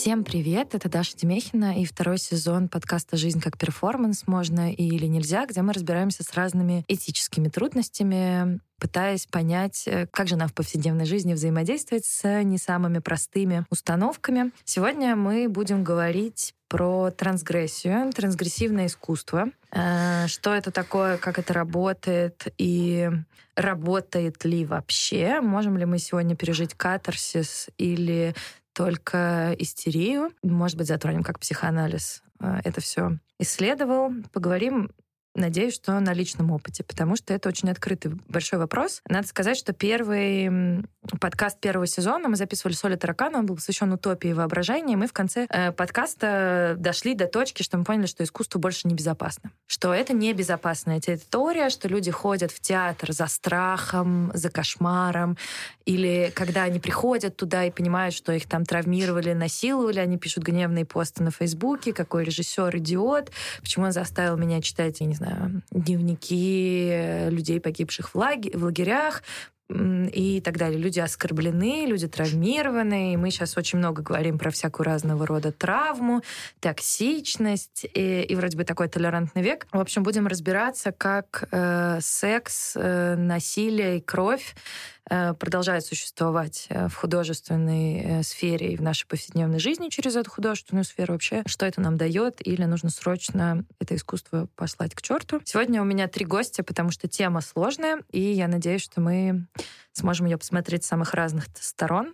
[0.00, 4.28] Всем привет, это Даша Демехина и второй сезон подкаста «Жизнь как перформанс.
[4.28, 10.36] Можно или нельзя», где мы разбираемся с разными этическими трудностями, пытаясь понять, э, как же
[10.36, 14.52] нам в повседневной жизни взаимодействовать с не самыми простыми установками.
[14.64, 19.48] Сегодня мы будем говорить про трансгрессию, трансгрессивное искусство.
[19.72, 23.10] Э, что это такое, как это работает и
[23.56, 25.40] работает ли вообще?
[25.40, 28.36] Можем ли мы сегодня пережить катарсис или
[28.78, 30.30] только истерию.
[30.40, 34.12] Может быть, затронем как психоанализ э, это все исследовал.
[34.32, 34.92] Поговорим
[35.38, 39.02] Надеюсь, что на личном опыте, потому что это очень открытый большой вопрос.
[39.08, 40.82] Надо сказать, что первый
[41.20, 44.96] подкаст первого сезона мы записывали с Олей Таракана, он был посвящен утопии и воображению, и
[44.96, 48.94] мы в конце э, подкаста дошли до точки, что мы поняли, что искусство больше не
[48.94, 49.52] безопасно.
[49.66, 55.38] Что это не безопасная территория, что люди ходят в театр за страхом, за кошмаром,
[55.86, 60.84] или когда они приходят туда и понимают, что их там травмировали, насиловали, они пишут гневные
[60.84, 65.27] посты на Фейсбуке, какой режиссер идиот, почему он заставил меня читать, я не знаю,
[65.70, 69.22] дневники людей, погибших в, лаге, в лагерях,
[69.70, 70.78] и так далее.
[70.78, 76.22] Люди оскорблены, люди травмированы, и мы сейчас очень много говорим про всякую разного рода травму,
[76.60, 79.66] токсичность и, и вроде бы такой толерантный век.
[79.70, 84.97] В общем, будем разбираться, как э, секс, э, насилие и кровь Э,
[85.38, 90.84] продолжает существовать э, в художественной э, сфере и в нашей повседневной жизни через эту художественную
[90.84, 95.40] сферу вообще, что это нам дает, или нужно срочно это искусство послать к черту.
[95.44, 99.46] Сегодня у меня три гостя, потому что тема сложная, и я надеюсь, что мы
[99.92, 102.12] сможем ее посмотреть с самых разных сторон.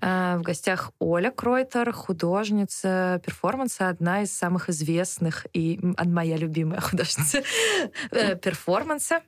[0.00, 7.42] В гостях Оля Кройтер, художница перформанса, одна из самых известных и моя любимая художница
[8.10, 9.22] перформанса.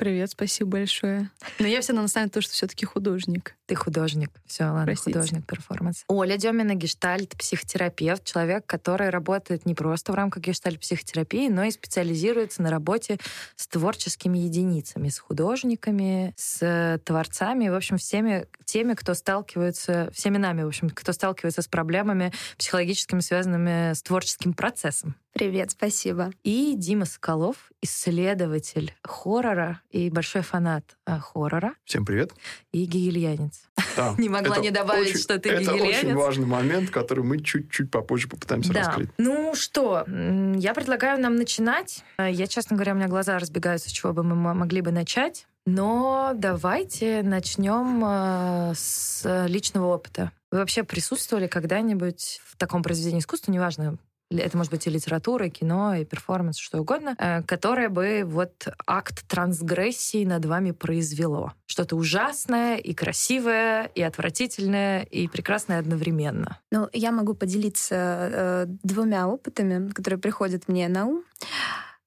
[0.00, 1.28] Привет, спасибо большое.
[1.58, 3.54] Но я все равно наставлю то, что все-таки художник.
[3.66, 4.30] Ты художник.
[4.46, 5.12] Все, ладно, Простите.
[5.12, 6.04] художник перформанс.
[6.08, 12.62] Оля Демина гештальт, психотерапевт, человек, который работает не просто в рамках гештальт-психотерапии, но и специализируется
[12.62, 13.18] на работе
[13.56, 20.62] с творческими единицами, с художниками, с творцами, в общем, всеми теми, кто сталкивается, всеми нами,
[20.62, 25.14] в общем, кто сталкивается с проблемами психологическими, связанными с творческим процессом.
[25.32, 26.32] Привет, спасибо.
[26.42, 31.74] И Дима Соколов, исследователь хоррора и большой фанат а, хоррора.
[31.84, 32.32] Всем привет.
[32.72, 33.62] И гигельянец.
[33.96, 35.98] Да, не могла не добавить, очень, что ты Это гигельянец.
[35.98, 38.80] очень важный момент, который мы чуть-чуть попозже попытаемся да.
[38.80, 39.10] раскрыть.
[39.18, 42.04] Ну что, я предлагаю нам начинать.
[42.18, 45.46] Я, честно говоря, у меня глаза разбегаются, с чего бы мы могли бы начать.
[45.64, 50.32] Но давайте начнем э, с личного опыта.
[50.50, 53.98] Вы вообще присутствовали когда-нибудь в таком произведении искусства, неважно,
[54.38, 58.68] это может быть и литература, и кино, и перформанс, что угодно, э, которое бы вот
[58.86, 61.52] акт трансгрессии над вами произвело.
[61.66, 66.58] Что-то ужасное и красивое, и отвратительное, и прекрасное одновременно.
[66.70, 71.24] Ну, я могу поделиться э, двумя опытами, которые приходят мне на ум.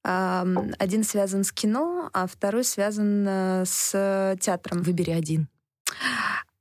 [0.05, 4.81] Один связан с кино, а второй связан э, с театром.
[4.81, 5.47] Выбери один.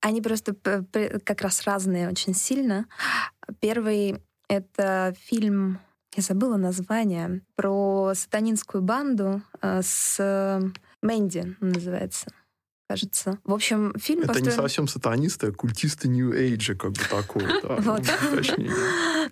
[0.00, 0.54] Они просто
[1.24, 2.86] как раз разные очень сильно.
[3.60, 4.20] Первый—
[4.52, 5.80] это фильм,
[6.14, 10.62] я забыла название, про сатанинскую банду э, с
[11.00, 12.26] Мэнди, называется
[12.92, 13.38] кажется.
[13.44, 14.50] В общем, фильм Это построен...
[14.50, 17.42] не совсем сатанисты, а культисты New Age, как бы такой.
[17.82, 18.02] Вот.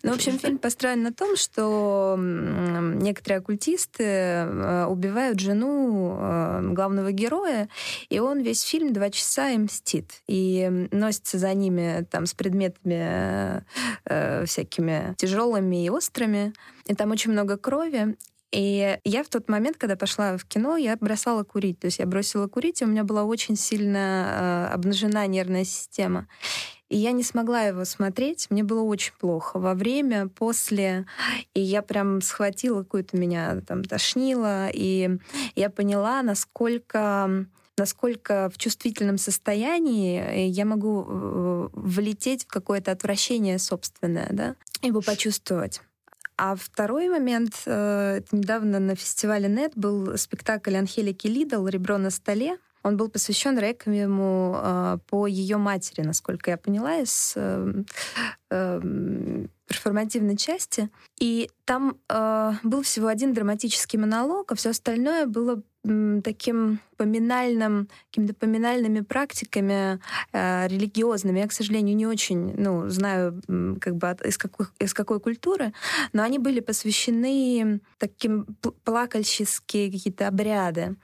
[0.02, 7.12] Ну, в общем, фильм построен на том, что некоторые оккультисты э, убивают жену э, главного
[7.12, 7.68] героя,
[8.08, 10.22] и он весь фильм два часа им мстит.
[10.26, 13.62] И носится за ними там с предметами
[14.06, 16.54] э, всякими тяжелыми и острыми.
[16.86, 18.16] И там очень много крови.
[18.52, 21.78] И я в тот момент, когда пошла в кино, я бросала курить.
[21.78, 26.26] То есть я бросила курить, и у меня была очень сильно э, обнажена нервная система.
[26.88, 29.60] И я не смогла его смотреть, мне было очень плохо.
[29.60, 31.06] Во время, после,
[31.54, 35.18] и я прям схватила какую-то меня там тошнило, и
[35.54, 37.46] я поняла, насколько
[37.78, 45.00] насколько в чувствительном состоянии э, я могу э, влететь в какое-то отвращение собственное, да, его
[45.00, 45.80] почувствовать.
[46.42, 52.08] А второй момент, э, это недавно на фестивале НЕТ был спектакль Анхелики Лидл «Ребро на
[52.08, 52.56] столе».
[52.82, 57.84] Он был посвящен реквиему э, по ее матери, насколько я поняла из э,
[58.48, 58.80] э,
[59.66, 60.88] перформативной части.
[61.18, 68.34] И там э, был всего один драматический монолог, а все остальное было таким поминальным, какими-то
[68.34, 69.98] поминальными практиками
[70.32, 71.38] э, религиозными.
[71.38, 73.40] Я, к сожалению, не очень ну, знаю,
[73.80, 75.72] как бы от, из, какой, из какой культуры,
[76.12, 78.44] но они были посвящены таким
[78.84, 80.96] плакальческие какие-то обряды.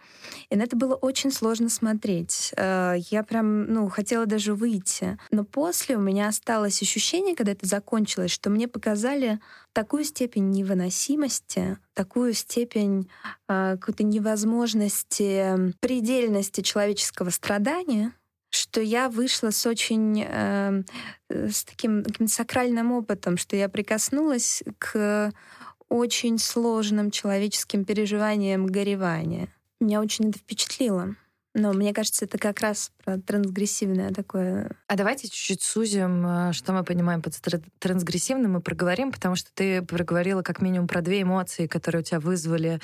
[0.51, 2.53] И на это было очень сложно смотреть.
[2.59, 5.17] Э, я прям, ну, хотела даже выйти.
[5.31, 9.41] Но после у меня осталось ощущение, когда это закончилось, что мне показали
[9.77, 13.11] такую степень невыносимости, такую степень
[13.47, 18.13] э, какой-то невозможности, предельности человеческого страдания,
[18.49, 20.83] что я вышла с очень э,
[21.29, 25.31] с таким, таким сакральным опытом, что я прикоснулась к
[25.91, 29.49] очень сложным человеческим переживаниям горевания.
[29.79, 31.17] Меня очень это впечатлило.
[31.59, 34.71] Но мне кажется, это как раз про трансгрессивное такое.
[34.89, 37.33] А давайте чуть-чуть сузим, э, что мы понимаем под
[37.79, 42.21] трансгрессивным, и проговорим, потому что ты проговорила как минимум про две эмоции, которые у тебя
[42.21, 42.79] вызвали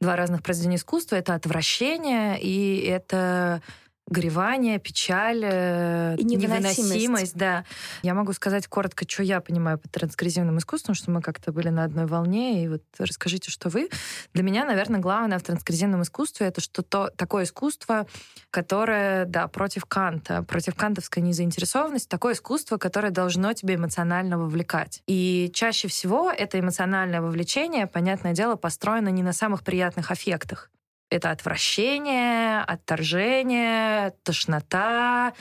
[0.00, 1.14] два разных произведения искусства.
[1.14, 3.62] Это отвращение и это
[4.08, 6.78] горевание, печаль, э, и невыносимость.
[6.78, 7.36] невыносимость.
[7.36, 7.64] Да.
[8.02, 11.84] Я могу сказать коротко, что я понимаю под трансгрессивным искусством, что мы как-то были на
[11.84, 13.88] одной волне, и вот расскажите, что вы.
[14.32, 18.06] Для меня, наверное, главное в трансгрессивном искусстве это что то такое искусство,
[18.50, 25.02] которое, да, против Канта, против кантовской незаинтересованности, такое искусство, которое должно тебя эмоционально вовлекать.
[25.06, 30.70] И чаще всего это эмоциональное вовлечение, понятное дело, построено не на самых приятных аффектах.
[31.10, 35.32] Это отвращение, отторжение, тошнота,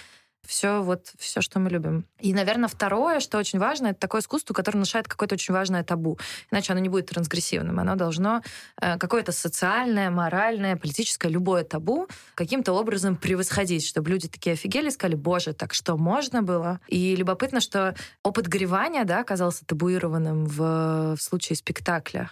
[0.46, 2.06] все вот все, что мы любим.
[2.20, 6.18] И, наверное, второе, что очень важно, это такое искусство, которое нарушает какое-то очень важное табу.
[6.52, 7.80] Иначе оно не будет трансгрессивным.
[7.80, 8.42] Оно должно
[8.82, 15.16] э, какое-то социальное, моральное, политическое, любое табу каким-то образом превосходить, чтобы люди такие офигели, сказали,
[15.16, 16.80] боже, так что можно было?
[16.88, 22.30] И любопытно, что опыт горевания да, оказался табуированным в, в случае спектакля.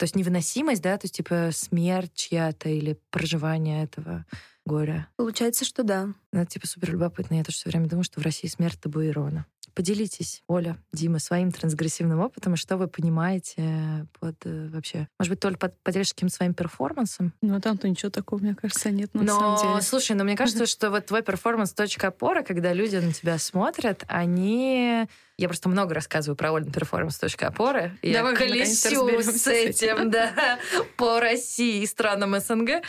[0.00, 4.24] То есть невыносимость, да, то есть типа смерть чья-то или проживание этого
[4.64, 5.08] горя.
[5.16, 6.06] Получается, что да.
[6.32, 7.34] Ну, это типа супер любопытно.
[7.34, 9.44] Я тоже все время думаю, что в России смерть табуирована.
[9.74, 15.06] Поделитесь, Оля, Дима, своим трансгрессивным опытом, и что вы понимаете под э, вообще...
[15.18, 17.34] Может быть, только под, поделишься каким-то своим перформансом?
[17.42, 19.82] Ну, а там-то ничего такого, мне кажется, нет на но, самом деле.
[19.82, 24.04] Слушай, но мне кажется, что вот твой перформанс точка опоры, когда люди на тебя смотрят,
[24.08, 25.06] они
[25.40, 27.96] я просто много рассказываю про Олин перформанс точка опоры.
[28.02, 30.58] Я Давай колесю с этим, да,
[30.98, 32.82] по России и странам СНГ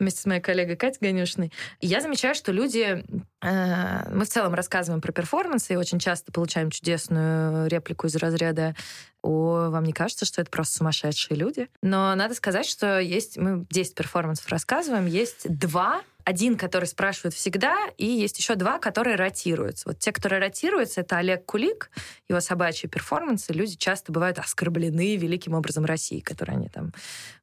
[0.00, 1.52] вместе с моей коллегой Катей Ганюшиной.
[1.80, 3.04] Я замечаю, что люди...
[3.40, 8.74] Э, мы в целом рассказываем про перформансы и очень часто получаем чудесную реплику из разряда
[9.22, 11.68] о, вам не кажется, что это просто сумасшедшие люди?
[11.80, 17.76] Но надо сказать, что есть, мы 10 перформансов рассказываем, есть два один, который спрашивают всегда,
[17.96, 19.88] и есть еще два, которые ротируются.
[19.88, 21.90] Вот те, которые ротируются, это Олег Кулик,
[22.28, 23.52] его собачьи перформансы.
[23.52, 26.92] Люди часто бывают оскорблены великим образом России, которые они там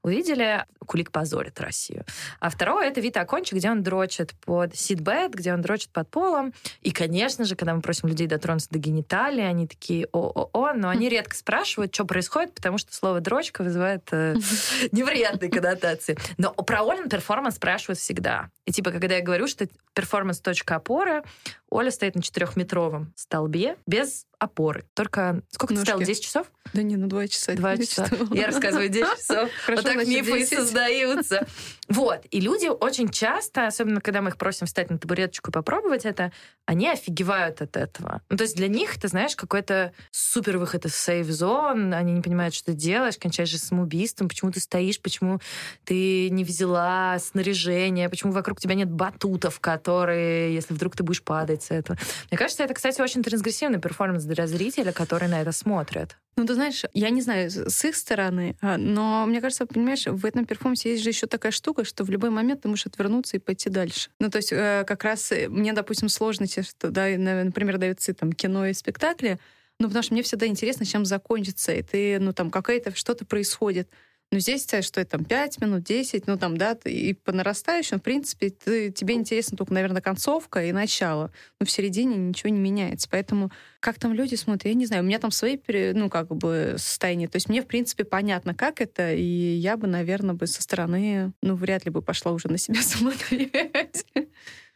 [0.09, 0.65] увидели.
[0.85, 2.03] Кулик позорит Россию.
[2.39, 6.53] А второе— это Вито Аккончи, где он дрочит под Seedbed, где он дрочит под полом.
[6.81, 11.09] И, конечно же, когда мы просим людей дотронуться до гениталии, они такие о-о-о, но они
[11.09, 14.35] редко спрашивают, что происходит, потому что слово «дрочка» вызывает э,
[14.91, 16.17] неприятные коннотации.
[16.37, 18.49] Но про Олин перформанс спрашивают всегда.
[18.65, 21.23] И типа, когда я говорю, что перформанс точка опоры,
[21.69, 24.85] Оля стоит на четырехметровом столбе без опоры.
[24.93, 25.85] Только сколько Ножки.
[25.85, 26.05] ты стояла?
[26.05, 26.51] 10 часов?
[26.73, 27.53] Да не, ну 2 часа.
[27.53, 28.07] 2 часа.
[28.31, 29.49] Я рассказываю 10 часов.
[29.67, 31.45] вот так мифы создаются.
[31.89, 32.21] Вот.
[32.31, 36.31] И люди очень часто, особенно когда мы их просим встать на табуреточку и попробовать это,
[36.65, 38.21] они офигевают от этого.
[38.29, 42.21] Ну, то есть для них это, знаешь, какой-то супер выход из safe zone, они не
[42.21, 45.41] понимают, что ты делаешь, кончаешь же самоубийством, почему ты стоишь, почему
[45.83, 51.58] ты не взяла снаряжение, почему вокруг тебя нет батутов, которые, если вдруг ты будешь падать
[51.63, 51.97] с этого.
[52.29, 56.17] Мне кажется, это, кстати, очень трансгрессивный перформанс для зрителя, который на это смотрит.
[56.35, 60.25] Ну, ты знаешь, я не знаю с их стороны, а, но мне кажется, понимаешь, в
[60.25, 63.39] этом перформансе есть же еще такая штука, что в любой момент ты можешь отвернуться и
[63.39, 64.09] пойти дальше.
[64.19, 68.31] Ну, то есть э, как раз э, мне, допустим, сложно, что, да, например, даются там
[68.31, 69.37] кино и спектакли,
[69.79, 73.89] ну, потому что мне всегда интересно, чем закончится, и ты, ну, там, какое-то что-то происходит.
[74.31, 77.99] Но ну, здесь что это там 5 минут, 10, ну там, да, и по нарастающему,
[77.99, 81.31] в принципе, ты, тебе интересно только, наверное, концовка и начало.
[81.59, 83.07] Но в середине ничего не меняется.
[83.09, 85.01] Поэтому как там люди смотрят, я не знаю.
[85.01, 85.57] У меня там свои,
[85.93, 87.27] ну, как бы, состояния.
[87.27, 91.33] То есть мне, в принципе, понятно, как это, и я бы, наверное, бы со стороны,
[91.41, 94.05] ну, вряд ли бы пошла уже на себя смотреть.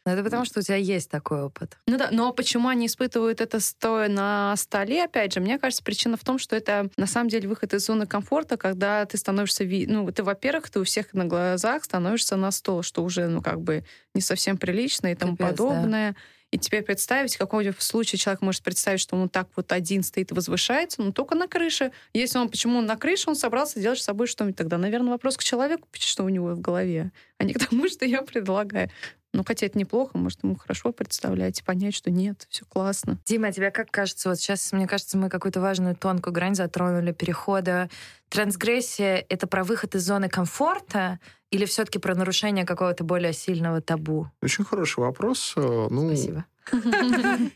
[0.05, 1.77] Ну, это потому, что у тебя есть такой опыт.
[1.88, 6.17] Ну да, но почему они испытывают это стоя на столе, опять же, мне кажется, причина
[6.17, 10.12] в том, что это на самом деле выход из зоны комфорта, когда ты становишься, ну,
[10.12, 13.86] ты, во-первых, ты у всех на глазах становишься на стол, что уже, ну, как бы
[14.13, 16.12] не совсем прилично и тому Капец, подобное.
[16.12, 16.17] Да.
[16.51, 20.36] И теперь представить, в случае человек может представить, что он так вот один стоит и
[20.36, 21.91] возвышается, ну, только на крыше.
[22.13, 25.36] Если он, почему он на крыше, он собрался делать с собой что-нибудь, тогда, наверное, вопрос
[25.36, 28.91] к человеку, что у него в голове, а не к тому, что я предлагаю.
[29.34, 33.18] Ну, хотя это неплохо, может, ему хорошо представлять и понять, что нет, все классно.
[33.25, 37.12] Дима, а тебе как кажется, вот сейчас, мне кажется, мы какую-то важную тонкую грань затронули
[37.12, 37.90] перехода.
[38.30, 44.28] Трансгрессия— это про выход из зоны комфорта или все-таки про нарушение какого-то более сильного табу?
[44.42, 45.54] Очень хороший вопрос.
[45.56, 46.46] Э, Ну, Спасибо.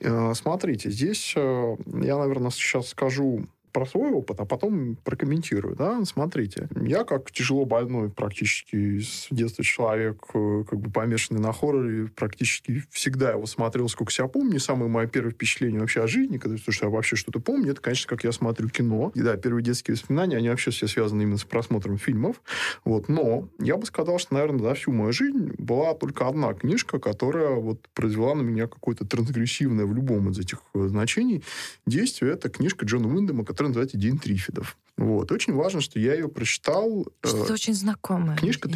[0.00, 5.76] Э, Смотрите, здесь э, я, наверное, сейчас скажу про свой опыт, а потом прокомментирую.
[5.76, 6.04] Да?
[6.04, 12.08] Смотрите, я как тяжело больной практически с детства человек, э, как бы помешанный на хорроре,
[12.08, 14.58] практически всегда его смотрел, сколько себя помню.
[14.60, 17.80] Самое мое первое впечатление вообще о жизни, когда то, что я вообще что-то помню, это,
[17.80, 19.12] конечно, как я смотрю кино.
[19.14, 22.42] И да, первые детские воспоминания, они вообще все связаны именно с просмотром фильмов.
[22.84, 23.08] Вот.
[23.08, 27.54] Но я бы сказал, что, наверное, за всю мою жизнь была только одна книжка, которая
[27.54, 31.44] вот произвела на меня какое-то трансгрессивное в любом из этих э, значений
[31.86, 32.32] действие.
[32.32, 34.76] Это книжка Джона Уиндема, которая называется «День Трифидов».
[34.96, 35.32] Вот.
[35.32, 37.08] Очень важно, что я ее прочитал...
[37.24, 38.36] э, Что-то очень знакомое.
[38.36, 38.68] Книжка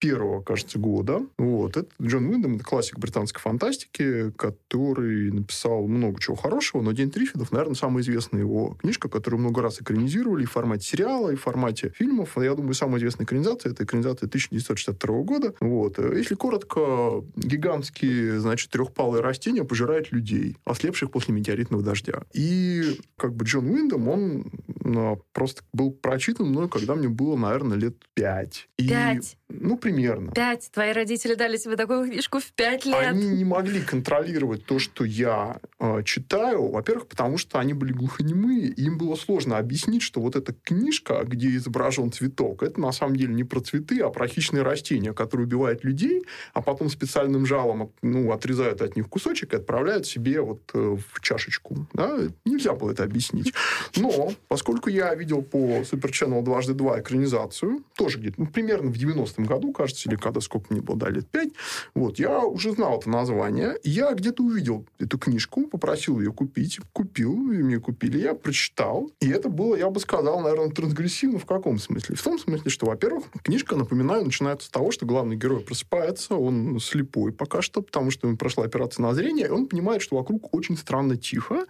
[0.00, 1.26] 1951, кажется, года.
[1.38, 1.76] Вот.
[1.76, 7.52] Это Джон Уиндом, это классик британской фантастики, который написал много чего хорошего, но «День Трифидов»,
[7.52, 11.42] наверное, самая известная его книжка, которую много раз экранизировали и в формате сериала, и в
[11.42, 12.36] формате фильмов.
[12.36, 15.54] Я думаю, самая известная экранизация– это экранизация 1962 года.
[15.60, 15.98] Вот.
[15.98, 22.22] Если коротко, гигантские, значит, трехпалые растения пожирают людей, ослепших после метеоритного дождя.
[22.32, 24.50] И как бы Джон Уиндом, он
[24.82, 28.68] ну, просто был прочитан мной, когда мне было, наверное, лет пять.
[28.76, 29.36] Пять.
[29.50, 30.32] Ну, примерно.
[30.32, 30.70] Пять.
[30.72, 32.96] Твои родители дали тебе такую книжку в пять лет.
[32.96, 38.68] Они не могли контролировать то, что я э, читаю, во-первых, потому что они были глухонемые,
[38.68, 43.16] и им было сложно объяснить, что вот эта книжка, где изображен цветок, это на самом
[43.16, 47.92] деле не про цветы, а про хищные растения, которые убивают людей, а потом специальным жалом
[48.02, 51.86] ну, отрезают от них кусочек и отправляют себе вот э, в чашечку.
[51.92, 52.18] Да?
[52.44, 53.52] Нельзя было это объяснить.
[53.96, 58.94] Но, поскольку я видел по Super Channel дважды два экранизацию, тоже где-то ну, примерно в
[58.94, 61.50] 90-м году, кажется, или когда сколько мне было, да, лет пять,
[61.94, 63.76] вот, я уже знал это название.
[63.82, 69.10] Я где-то увидел эту книжку, попросил ее купить, купил, и мне купили, я прочитал.
[69.20, 72.16] И это было, я бы сказал, наверное, трансгрессивно в каком смысле?
[72.16, 76.78] В том смысле, что, во-первых, книжка, напоминаю, начинается с того, что главный герой просыпается, он
[76.80, 80.54] слепой пока что, потому что ему прошла операция на зрение, и он понимает, что вокруг
[80.54, 81.66] очень странно тихо,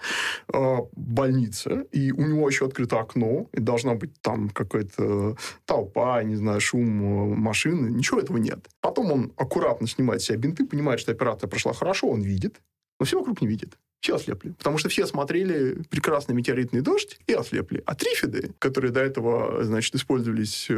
[0.52, 6.36] э, больница, и у него еще открыто окно, и должна быть там какая-то толпа, не
[6.36, 8.68] знаю, шум э, машины, ничего этого нет.
[8.80, 12.60] Потом он аккуратно снимает с себя бинты, понимает, что операция прошла хорошо, он видит,
[12.98, 13.78] но все вокруг не видит.
[14.00, 14.50] Все ослепли.
[14.52, 17.82] Потому что все смотрели прекрасный метеоритный дождь и ослепли.
[17.84, 20.74] А трифиды, которые до этого, значит, использовались э,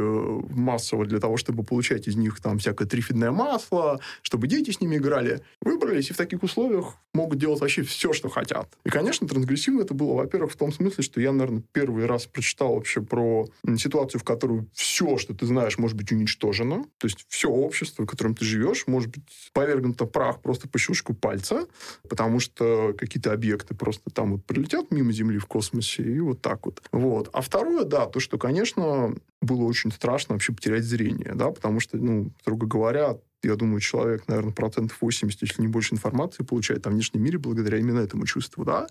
[0.50, 4.96] массово для того, чтобы получать из них там всякое трифидное масло, чтобы дети с ними
[4.96, 8.68] играли, выбрались и в таких условиях могут делать вообще все, что хотят.
[8.84, 12.74] И, конечно, трансгрессивно это было, во-первых, в том смысле, что я, наверное, первый раз прочитал
[12.74, 16.84] вообще про ситуацию, в которую все, что ты знаешь, может быть уничтожено.
[16.98, 21.14] То есть все общество, в котором ты живешь, может быть повергнуто прах просто по щелчку
[21.14, 21.66] пальца,
[22.08, 26.64] потому что какие-то объекты просто там вот прилетят мимо Земли в космосе, и вот так
[26.64, 26.82] вот.
[26.92, 27.28] Вот.
[27.34, 31.98] А второе, да, то, что, конечно, было очень страшно вообще потерять зрение, да, потому что,
[31.98, 36.90] ну, строго говоря, я думаю, человек, наверное, процентов 80, если не больше информации получает о
[36.90, 38.86] внешнем мире благодаря именно этому чувству, да.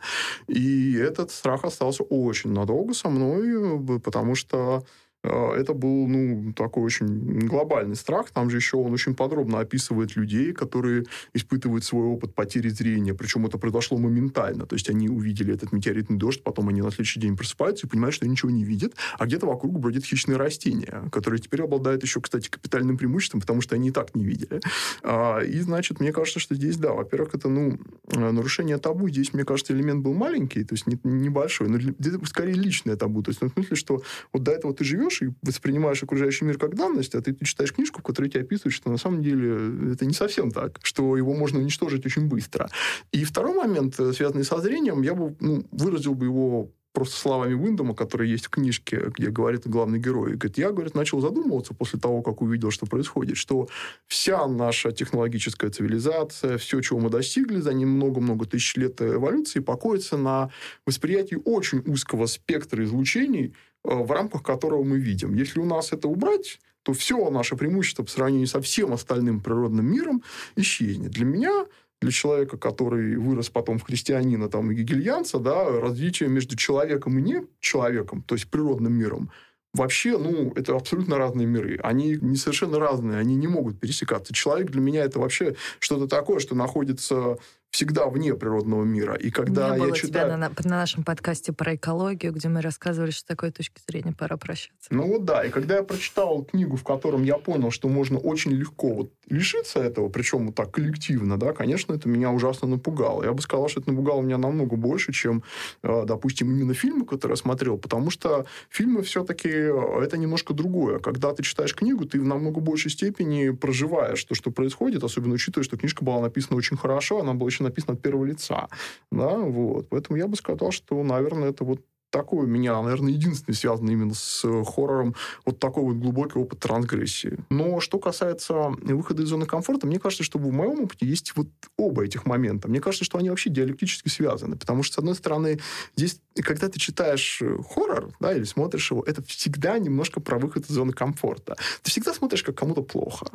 [0.48, 4.86] И этот страх остался очень надолго со мной, э, потому что
[5.24, 8.32] это был, ну, такой очень глобальный страх.
[8.32, 13.14] Там же еще он очень подробно описывает людей, которые испытывают свой опыт потери зрения.
[13.14, 14.66] Причем это произошло моментально.
[14.66, 18.16] То есть они увидели этот метеоритный дождь, потом они на следующий день просыпаются и понимают,
[18.16, 22.50] что ничего не видят, а где-то вокруг бродят хищные растения, которые теперь обладают еще, кстати,
[22.50, 24.60] капитальным преимуществом, потому что они и так не видели.
[25.04, 29.10] А, И, значит, мне кажется, что здесь, да, во-первых, это, ну, нарушение табу.
[29.10, 31.80] Здесь, мне кажется, элемент был маленький, то есть не- небольшой, но
[32.26, 33.22] скорее личное табу.
[33.22, 34.02] То есть, в смысле, что
[34.34, 37.74] вот до этого ты живешь и воспринимаешь окружающий мир как данность, а ты, ты читаешь
[37.74, 41.34] книжку, в которой тебе описывают, что на самом деле это не совсем так, что его
[41.34, 42.70] можно уничтожить очень быстро.
[43.12, 47.54] И второй момент, э, связанный со зрением, я бы ну, выразил бы его просто словами
[47.54, 50.36] Уиндома, которые есть в книжке, где говорит главный герой.
[50.36, 53.70] Говорит, я, говорит, начал задумываться после того, как увидел, что происходит, что
[54.08, 60.18] вся наша технологическая цивилизация, все, чего мы достигли за ним много-много тысяч лет эволюции, покоится
[60.18, 60.52] на
[60.86, 63.54] восприятии очень узкого спектра излучений, э,
[63.84, 65.34] в рамках которого мы видим.
[65.34, 69.86] Если у нас это убрать, то все наше преимущество по сравнению со всем остальным природным
[69.86, 70.24] миром
[70.56, 71.12] исчезнет.
[71.12, 71.66] Для меня
[72.02, 77.22] для человека, который вырос потом в христианина там, и гегельянца, да, различие между человеком и
[77.22, 79.30] не человеком, то есть природным миром,
[79.74, 81.80] вообще, ну, это абсолютно разные миры.
[81.84, 84.34] Они не совершенно разные, они не могут пересекаться.
[84.34, 87.38] Человек для меня это вообще что-то такое, что находится
[87.72, 89.16] всегда вне природного мира.
[89.16, 90.26] И когда Не было я читаю...
[90.28, 94.12] тебя на, на нашем подкасте про экологию, где мы рассказывали, что с такой точки зрения
[94.12, 94.90] пора прощаться.
[94.90, 98.52] Ну вот да, и когда я прочитал книгу, в котором я понял, что можно очень
[98.52, 103.24] легко вот лишиться этого, причем вот так коллективно, да, конечно, это меня ужасно напугало.
[103.24, 105.44] Я бы сказал, что это напугало меня намного больше, чем,
[105.84, 111.00] э, допустим, именно фильмы, которые я смотрел, потому что фильмы все-таки э, это немножко другое.
[111.00, 115.64] Когда ты читаешь книгу, ты в намного большей степени проживаешь то, что происходит, особенно учитывая,
[115.64, 118.68] что книжка была написана очень хорошо, она была очень написано от первого лица.
[119.12, 119.90] Да, вот.
[119.90, 124.14] Поэтому я бы сказал, что, наверное, это вот такой у меня, наверное, единственный связанный именно
[124.14, 125.16] с хоррором
[125.46, 127.40] вот такой вот глубокий опыт трансгрессии.
[127.50, 131.48] Но что касается выхода из зоны комфорта, мне кажется, что в моем опыте есть вот
[131.78, 132.68] оба этих момента.
[132.68, 134.56] Мне кажется, что они вообще диалектически связаны.
[134.58, 135.60] Потому что, с одной стороны,
[135.96, 137.42] здесь, когда ты читаешь
[137.74, 141.56] хоррор, да, или смотришь его, это всегда немножко про выход из зоны комфорта.
[141.82, 143.28] Ты всегда смотришь, как кому-то плохо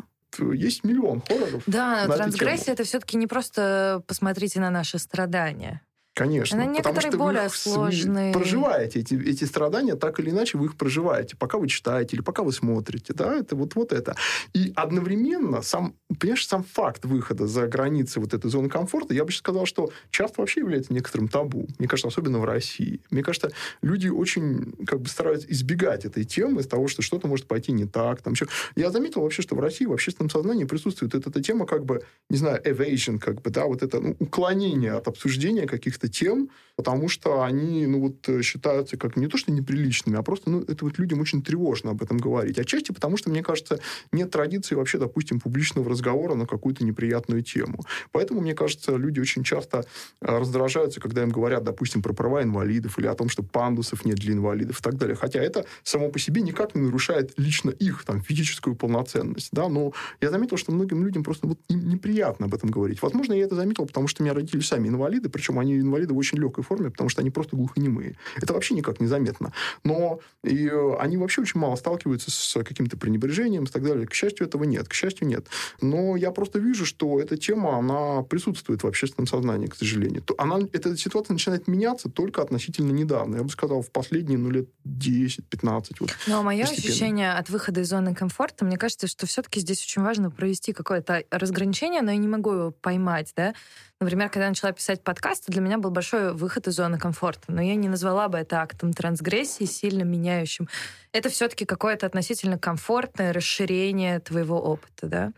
[0.52, 1.62] есть миллион хорроров.
[1.66, 5.80] Да, трансгрессия это все-таки не просто посмотрите на наши страдания.
[6.16, 6.64] Конечно.
[6.64, 8.32] На потому что более вы сложные.
[8.32, 12.42] проживаете эти, эти страдания, так или иначе вы их проживаете, пока вы читаете или пока
[12.42, 13.12] вы смотрите.
[13.12, 14.16] Да, это вот, вот это.
[14.54, 19.30] И одновременно сам, понимаешь, сам факт выхода за границы вот этой зоны комфорта, я бы
[19.30, 21.68] сейчас сказал, что часто вообще является некоторым табу.
[21.78, 23.02] Мне кажется, особенно в России.
[23.10, 27.46] Мне кажется, люди очень как бы стараются избегать этой темы из того, что что-то может
[27.46, 28.22] пойти не так.
[28.22, 28.46] Там еще.
[28.74, 32.04] Я заметил вообще, что в России в общественном сознании присутствует эта, эта тема как бы,
[32.30, 36.50] не знаю, evasion, как бы, да, вот это ну, уклонение от обсуждения каких-то каких-то тем,
[36.76, 40.62] потому что они, ну, вот, э, считаются как не то, что неприличными, а просто, ну,
[40.62, 42.58] это вот людям очень тревожно об этом говорить.
[42.58, 43.80] Отчасти потому, что, мне кажется,
[44.12, 47.80] нет традиции вообще, допустим, публичного разговора на какую-то неприятную тему.
[48.12, 49.84] Поэтому, мне кажется, люди очень часто
[50.20, 54.16] э, раздражаются, когда им говорят, допустим, про права инвалидов или о том, что пандусов нет
[54.16, 55.16] для инвалидов и так далее.
[55.16, 59.48] Хотя это само по себе никак не нарушает лично их там, физическую полноценность.
[59.52, 59.68] Да?
[59.68, 63.00] Но я заметил, что многим людям просто вот неприятно об этом говорить.
[63.00, 66.14] Возможно, я это заметил, потому что у меня родители сами инвалиды, причем они инвалиды инвалиды
[66.14, 68.16] в очень легкой форме, потому что они просто глухонемые.
[68.36, 69.52] Это вообще никак не заметно.
[69.84, 74.06] Но и, э, они вообще очень мало сталкиваются с каким-то пренебрежением и так далее.
[74.06, 74.88] К счастью, этого нет.
[74.88, 75.46] К счастью, нет.
[75.80, 80.22] Но я просто вижу, что эта тема, она присутствует в общественном сознании, к сожалению.
[80.38, 83.36] Она, эта ситуация начинает меняться только относительно недавно.
[83.36, 85.96] Я бы сказал, в последние ну, лет 10-15.
[86.00, 90.02] Вот, Но мое ощущение от выхода из зоны комфорта, мне кажется, что все-таки здесь очень
[90.02, 93.54] важно провести какое-то разграничение, но я не могу его поймать, да,
[93.98, 97.44] Например, когда я начала писать подкасты, для меня был большой выход из зоны комфорта.
[97.48, 100.68] Но я не назвала бы это актом трансгрессии, сильно меняющим.
[101.12, 105.06] Это все-таки какое-то относительно комфортное расширение твоего опыта.
[105.06, 105.32] Да?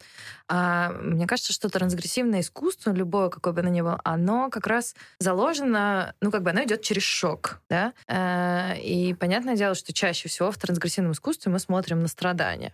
[0.49, 4.97] А мне кажется, что трансгрессивное искусство, любое, какое бы оно ни было, оно как раз
[5.21, 7.61] заложено, ну, как бы оно идет через шок.
[7.71, 7.93] Да?
[8.09, 12.73] Э, и понятное дело, что чаще всего в трансгрессивном искусстве мы смотрим на страдания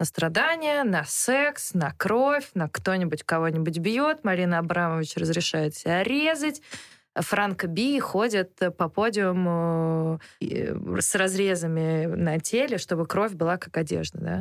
[0.00, 4.24] на страдания, на секс, на кровь, на кто-нибудь кого-нибудь бьет.
[4.24, 6.62] Марина Абрамович разрешает себя резать.
[7.14, 14.18] Франко Би ходят по подиуму э, с разрезами на теле, чтобы кровь была как одежда.
[14.18, 14.36] Да?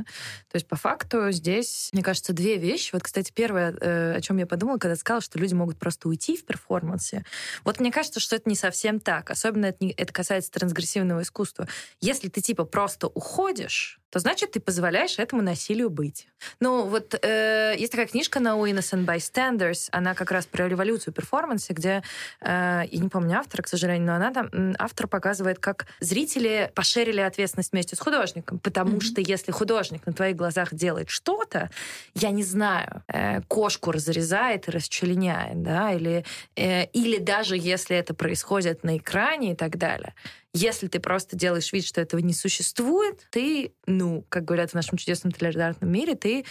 [0.49, 2.91] То есть, по факту, здесь, мне кажется, две вещи.
[2.93, 6.37] Вот, кстати, первое, э, о чем я подумала, когда сказала, что люди могут просто уйти
[6.37, 7.25] в перформансе.
[7.65, 9.31] Вот мне кажется, что это не совсем так.
[9.31, 11.67] Особенно это касается трансгрессивного искусства.
[11.99, 16.27] Если ты типа просто уходишь, то значит ты позволяешь этому насилию быть.
[16.59, 21.73] Ну вот э, есть такая книжка No Innocent Bystanders, она как раз про революцию перформанса,
[21.73, 22.03] где
[22.41, 27.21] Э, я не помню автора, к сожалению, но она там, автор показывает, как зрители пошерили
[27.21, 29.01] ответственность вместе с художником, потому mm-hmm.
[29.01, 31.69] что если художник на твоих глазах делает что-то,
[32.15, 38.13] я не знаю, э, кошку разрезает и расчленяет, да, или, э, или даже если это
[38.13, 40.13] происходит на экране и так далее,
[40.53, 44.97] если ты просто делаешь вид, что этого не существует, ты, ну, как говорят в нашем
[44.97, 46.45] чудесном толерантном мире, ты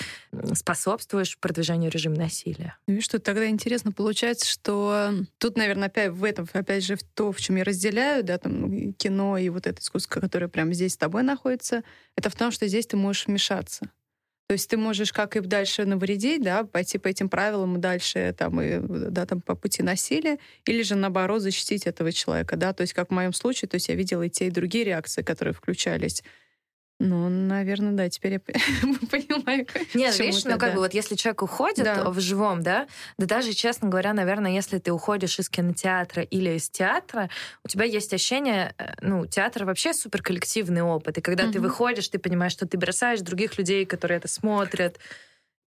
[0.54, 2.76] способствуешь продвижению режима насилия.
[2.86, 7.02] Ну и что тогда интересно получается, что тут, наверное, опять в этом, опять же, в
[7.02, 10.94] то, в чем я разделяю, да, там кино и вот это искусство, которое прямо здесь
[10.94, 11.82] с тобой находится,
[12.16, 13.90] это в том, что здесь ты можешь вмешаться.
[14.48, 18.34] То есть ты можешь как и дальше навредить, да, пойти по этим правилам и дальше
[18.36, 22.80] там, и, да, там, по пути насилия, или же наоборот защитить этого человека, да, то
[22.80, 25.52] есть как в моем случае, то есть я видела и те, и другие реакции, которые
[25.52, 26.24] включались
[27.00, 28.40] ну, наверное, да, теперь я
[29.10, 29.66] понимаю.
[29.94, 32.10] Нет, видишь, ну как бы вот если человек уходит да.
[32.10, 36.68] в живом, да, да даже, честно говоря, наверное, если ты уходишь из кинотеатра или из
[36.68, 37.30] театра,
[37.64, 41.52] у тебя есть ощущение, э, ну, театр вообще суперколлективный опыт, и когда угу.
[41.52, 44.98] ты выходишь, ты понимаешь, что ты бросаешь других людей, которые это смотрят,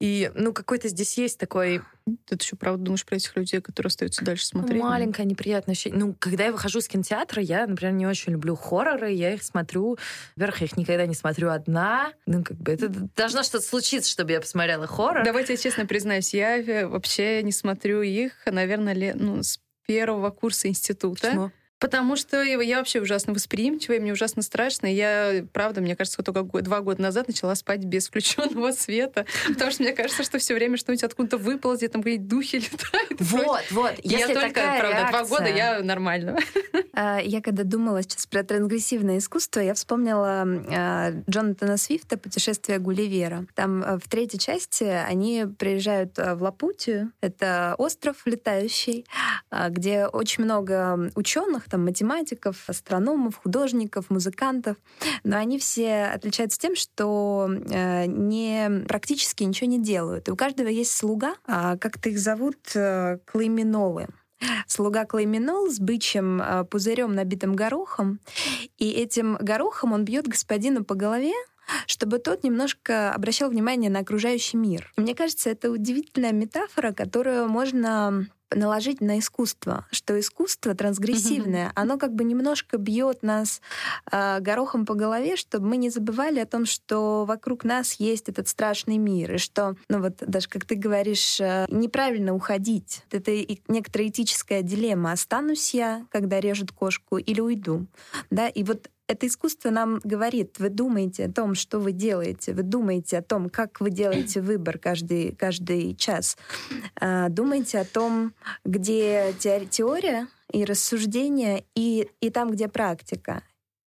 [0.01, 1.81] И, ну, какой-то здесь есть такой...
[2.25, 4.81] Ты еще правда думаешь про этих людей, которые остаются дальше смотреть?
[4.81, 5.99] Маленькое неприятное ощущение.
[5.99, 9.99] Ну, когда я выхожу с кинотеатра, я, например, не очень люблю хорроры, я их смотрю...
[10.35, 12.13] Во-первых, я их никогда не смотрю одна.
[12.25, 15.23] Ну, как бы это должно что-то случиться, чтобы я посмотрела хоррор.
[15.23, 20.67] Давайте я честно признаюсь, я вообще не смотрю их, наверное, лет, ну, с первого курса
[20.67, 21.27] института.
[21.27, 21.51] Почему?
[21.81, 24.85] Потому что я вообще ужасно восприимчивая, мне ужасно страшно.
[24.85, 29.25] И я, правда, мне кажется, только два года назад начала спать без включенного света.
[29.47, 33.19] Потому что мне кажется, что все время что-нибудь откуда-то выползет, там какие-то духи летают.
[33.19, 33.93] Вот, вот.
[34.03, 36.37] Я только, правда, два года я нормально.
[36.93, 43.45] А, я когда думала сейчас про трансгрессивное искусство, я вспомнила а, Джонатана Свифта «Путешествие Гулливера».
[43.55, 47.13] Там а, в третьей части они приезжают в Лапутию.
[47.21, 49.05] Это остров летающий,
[49.69, 54.75] где очень много ученых, там математиков, астрономов, художников, музыкантов,
[55.23, 60.27] но они все отличаются тем, что э, не практически ничего не делают.
[60.27, 64.07] И у каждого есть слуга, а как-то их зовут э, клейминолы.
[64.67, 68.19] Слуга Клейминол с бычьим э, пузырем, набитым горохом,
[68.77, 71.33] и этим горохом он бьет господина по голове,
[71.87, 74.91] чтобы тот немножко обращал внимание на окружающий мир.
[74.97, 82.13] Мне кажется, это удивительная метафора, которую можно наложить на искусство, что искусство трансгрессивное, оно как
[82.13, 83.61] бы немножко бьет нас
[84.11, 88.47] э, горохом по голове, чтобы мы не забывали о том, что вокруг нас есть этот
[88.47, 93.03] страшный мир, и что, ну вот даже как ты говоришь, э, неправильно уходить.
[93.11, 97.87] Это и некоторая этическая дилемма: останусь я, когда режут кошку, или уйду,
[98.29, 98.47] да?
[98.47, 103.17] И вот это искусство нам говорит, вы думаете о том, что вы делаете, вы думаете
[103.17, 106.37] о том, как вы делаете выбор каждый, каждый час,
[106.95, 113.43] а, думаете о том, где теория и рассуждение, и, и там, где практика.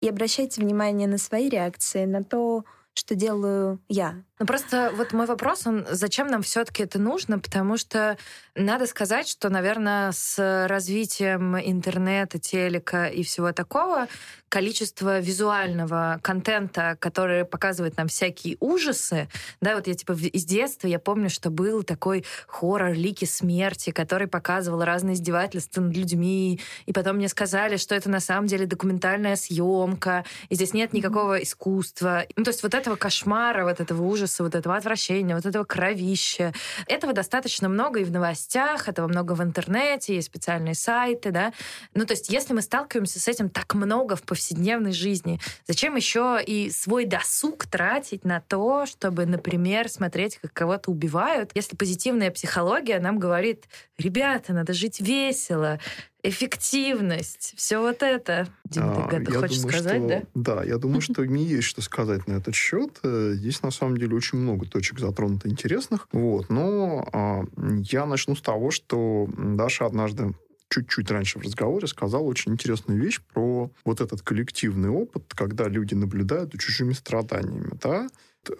[0.01, 4.23] И обращайте внимание на свои реакции, на то, что делаю я.
[4.39, 7.39] Ну просто вот мой вопрос, он, зачем нам все-таки это нужно?
[7.39, 8.17] Потому что
[8.54, 14.08] надо сказать, что, наверное, с развитием интернета, телека и всего такого,
[14.50, 19.28] количество визуального контента, который показывает нам всякие ужасы,
[19.60, 24.28] да, вот я типа из детства я помню, что был такой хоррор «Лики смерти», который
[24.28, 29.36] показывал разные издевательства над людьми, и потом мне сказали, что это на самом деле документальная
[29.36, 32.26] съемка, и здесь нет никакого искусства.
[32.36, 36.53] Ну, то есть вот этого кошмара, вот этого ужаса, вот этого отвращения, вот этого кровища,
[36.87, 41.53] этого достаточно много и в новостях, этого много в интернете, есть специальные сайты, да.
[41.93, 45.39] Ну, то есть если мы сталкиваемся с этим так много в повседневной жизни.
[45.67, 51.75] Зачем еще и свой досуг тратить на то, чтобы, например, смотреть, как кого-то убивают, если
[51.75, 53.65] позитивная психология нам говорит,
[53.97, 55.79] ребята, надо жить весело,
[56.23, 58.47] эффективность, все вот это.
[58.65, 60.21] Дим, ты, а, ты я хочешь думаю, сказать, что, да?
[60.56, 62.99] Да, я думаю, что мне есть что сказать на этот счет.
[63.03, 66.08] Э, здесь на самом деле очень много точек затронуто интересных.
[66.12, 67.43] Вот, но а,
[67.84, 70.34] я начну с того, что Даша однажды
[70.69, 75.93] чуть-чуть раньше в разговоре сказал очень интересную вещь про вот этот коллективный опыт, когда люди
[75.93, 77.71] наблюдают за чужими страданиями.
[77.82, 78.10] Да?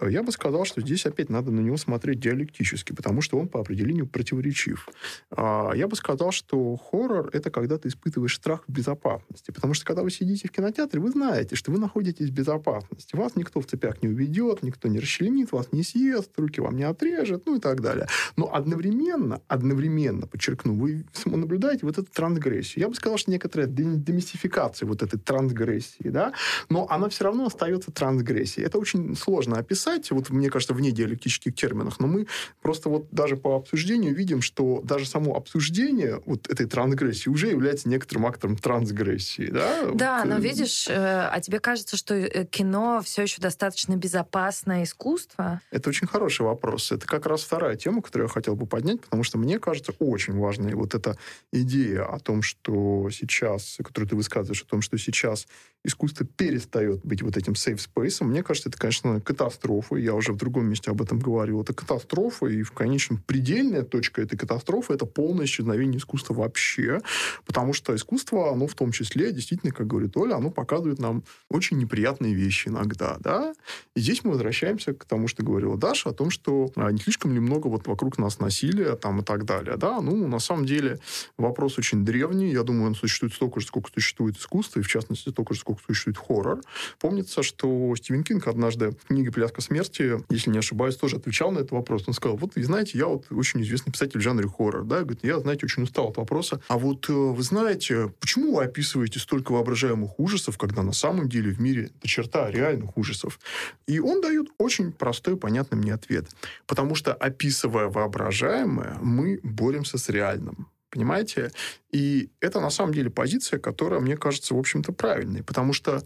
[0.00, 3.48] Э, я бы сказал, что здесь опять надо на него смотреть диалектически, потому что он
[3.48, 4.88] по определению противоречив.
[5.30, 9.84] А, я бы сказал, что хоррор— это когда ты испытываешь страх в безопасности, потому что
[9.86, 13.16] когда вы сидите в кинотеатре, вы знаете, что вы находитесь в безопасности.
[13.16, 16.84] Вас никто в цепях не уведет, никто не расчленит, вас не съест, руки вам не
[16.84, 18.06] отрежет, ну и так далее.
[18.36, 22.82] Но одновременно, одновременно, подчеркну, вы наблюдаете вот эту трансгрессию.
[22.82, 26.32] Я бы сказал, что некоторая демистификация вот этой трансгрессии, да,
[26.68, 28.66] но она все равно остается трансгрессией.
[28.66, 32.26] Это очень сложно описать, описать, вот мне кажется, вне диалектических терминах, но мы
[32.62, 37.88] просто вот даже по обсуждению видим, что даже само обсуждение вот этой трансгрессии уже является
[37.88, 39.86] некоторым актором трансгрессии, да?
[39.94, 43.96] Да, вот, но э, видишь, э, а тебе кажется, что э, кино все еще достаточно
[43.96, 45.60] безопасное искусство?
[45.70, 46.92] Это очень хороший вопрос.
[46.92, 50.36] Это как раз вторая тема, которую я хотел бы поднять, потому что мне кажется очень
[50.36, 51.16] важной вот эта
[51.52, 55.46] идея о том, что сейчас, которую ты высказываешь, о том, что сейчас
[55.84, 60.32] искусство перестает быть вот этим safe space, мне кажется, это, конечно, катастрофа катастрофы, я уже
[60.32, 64.94] в другом месте об этом говорил, это катастрофа, и в конечном предельная точка этой катастрофы
[64.94, 67.00] это полное исчезновение искусства вообще,
[67.46, 71.78] потому что искусство, оно в том числе, действительно, как говорит Оля, оно показывает нам очень
[71.78, 73.54] неприятные вещи иногда, да,
[73.96, 77.32] и здесь мы возвращаемся к тому, что говорила Даша, о том, что а, не слишком
[77.32, 80.98] ли много вот вокруг нас насилия там и так далее, да, ну, на самом деле
[81.36, 85.30] вопрос очень древний, я думаю, он существует столько же, сколько существует искусство, и в частности,
[85.30, 86.60] столько же, сколько существует хоррор.
[87.00, 91.60] Помнится, что Стивен Кинг однажды в книге «Связка смерти», если не ошибаюсь, тоже отвечал на
[91.60, 92.04] этот вопрос.
[92.06, 95.20] Он сказал, вот, вы знаете, я вот очень известный писатель в жанре хоррор, да, говорит,
[95.22, 96.60] я, знаете, очень устал от вопроса.
[96.68, 101.50] А вот э, вы знаете, почему вы описываете столько воображаемых ужасов, когда на самом деле
[101.50, 103.40] в мире это черта реальных ужасов?
[103.86, 106.26] И он дает очень простой, понятный мне ответ.
[106.66, 110.68] Потому что, описывая воображаемое, мы боремся с реальным.
[110.90, 111.52] Понимаете?
[111.90, 115.42] И это на самом деле позиция, которая, мне кажется, в общем-то, правильной.
[115.42, 116.02] Потому что,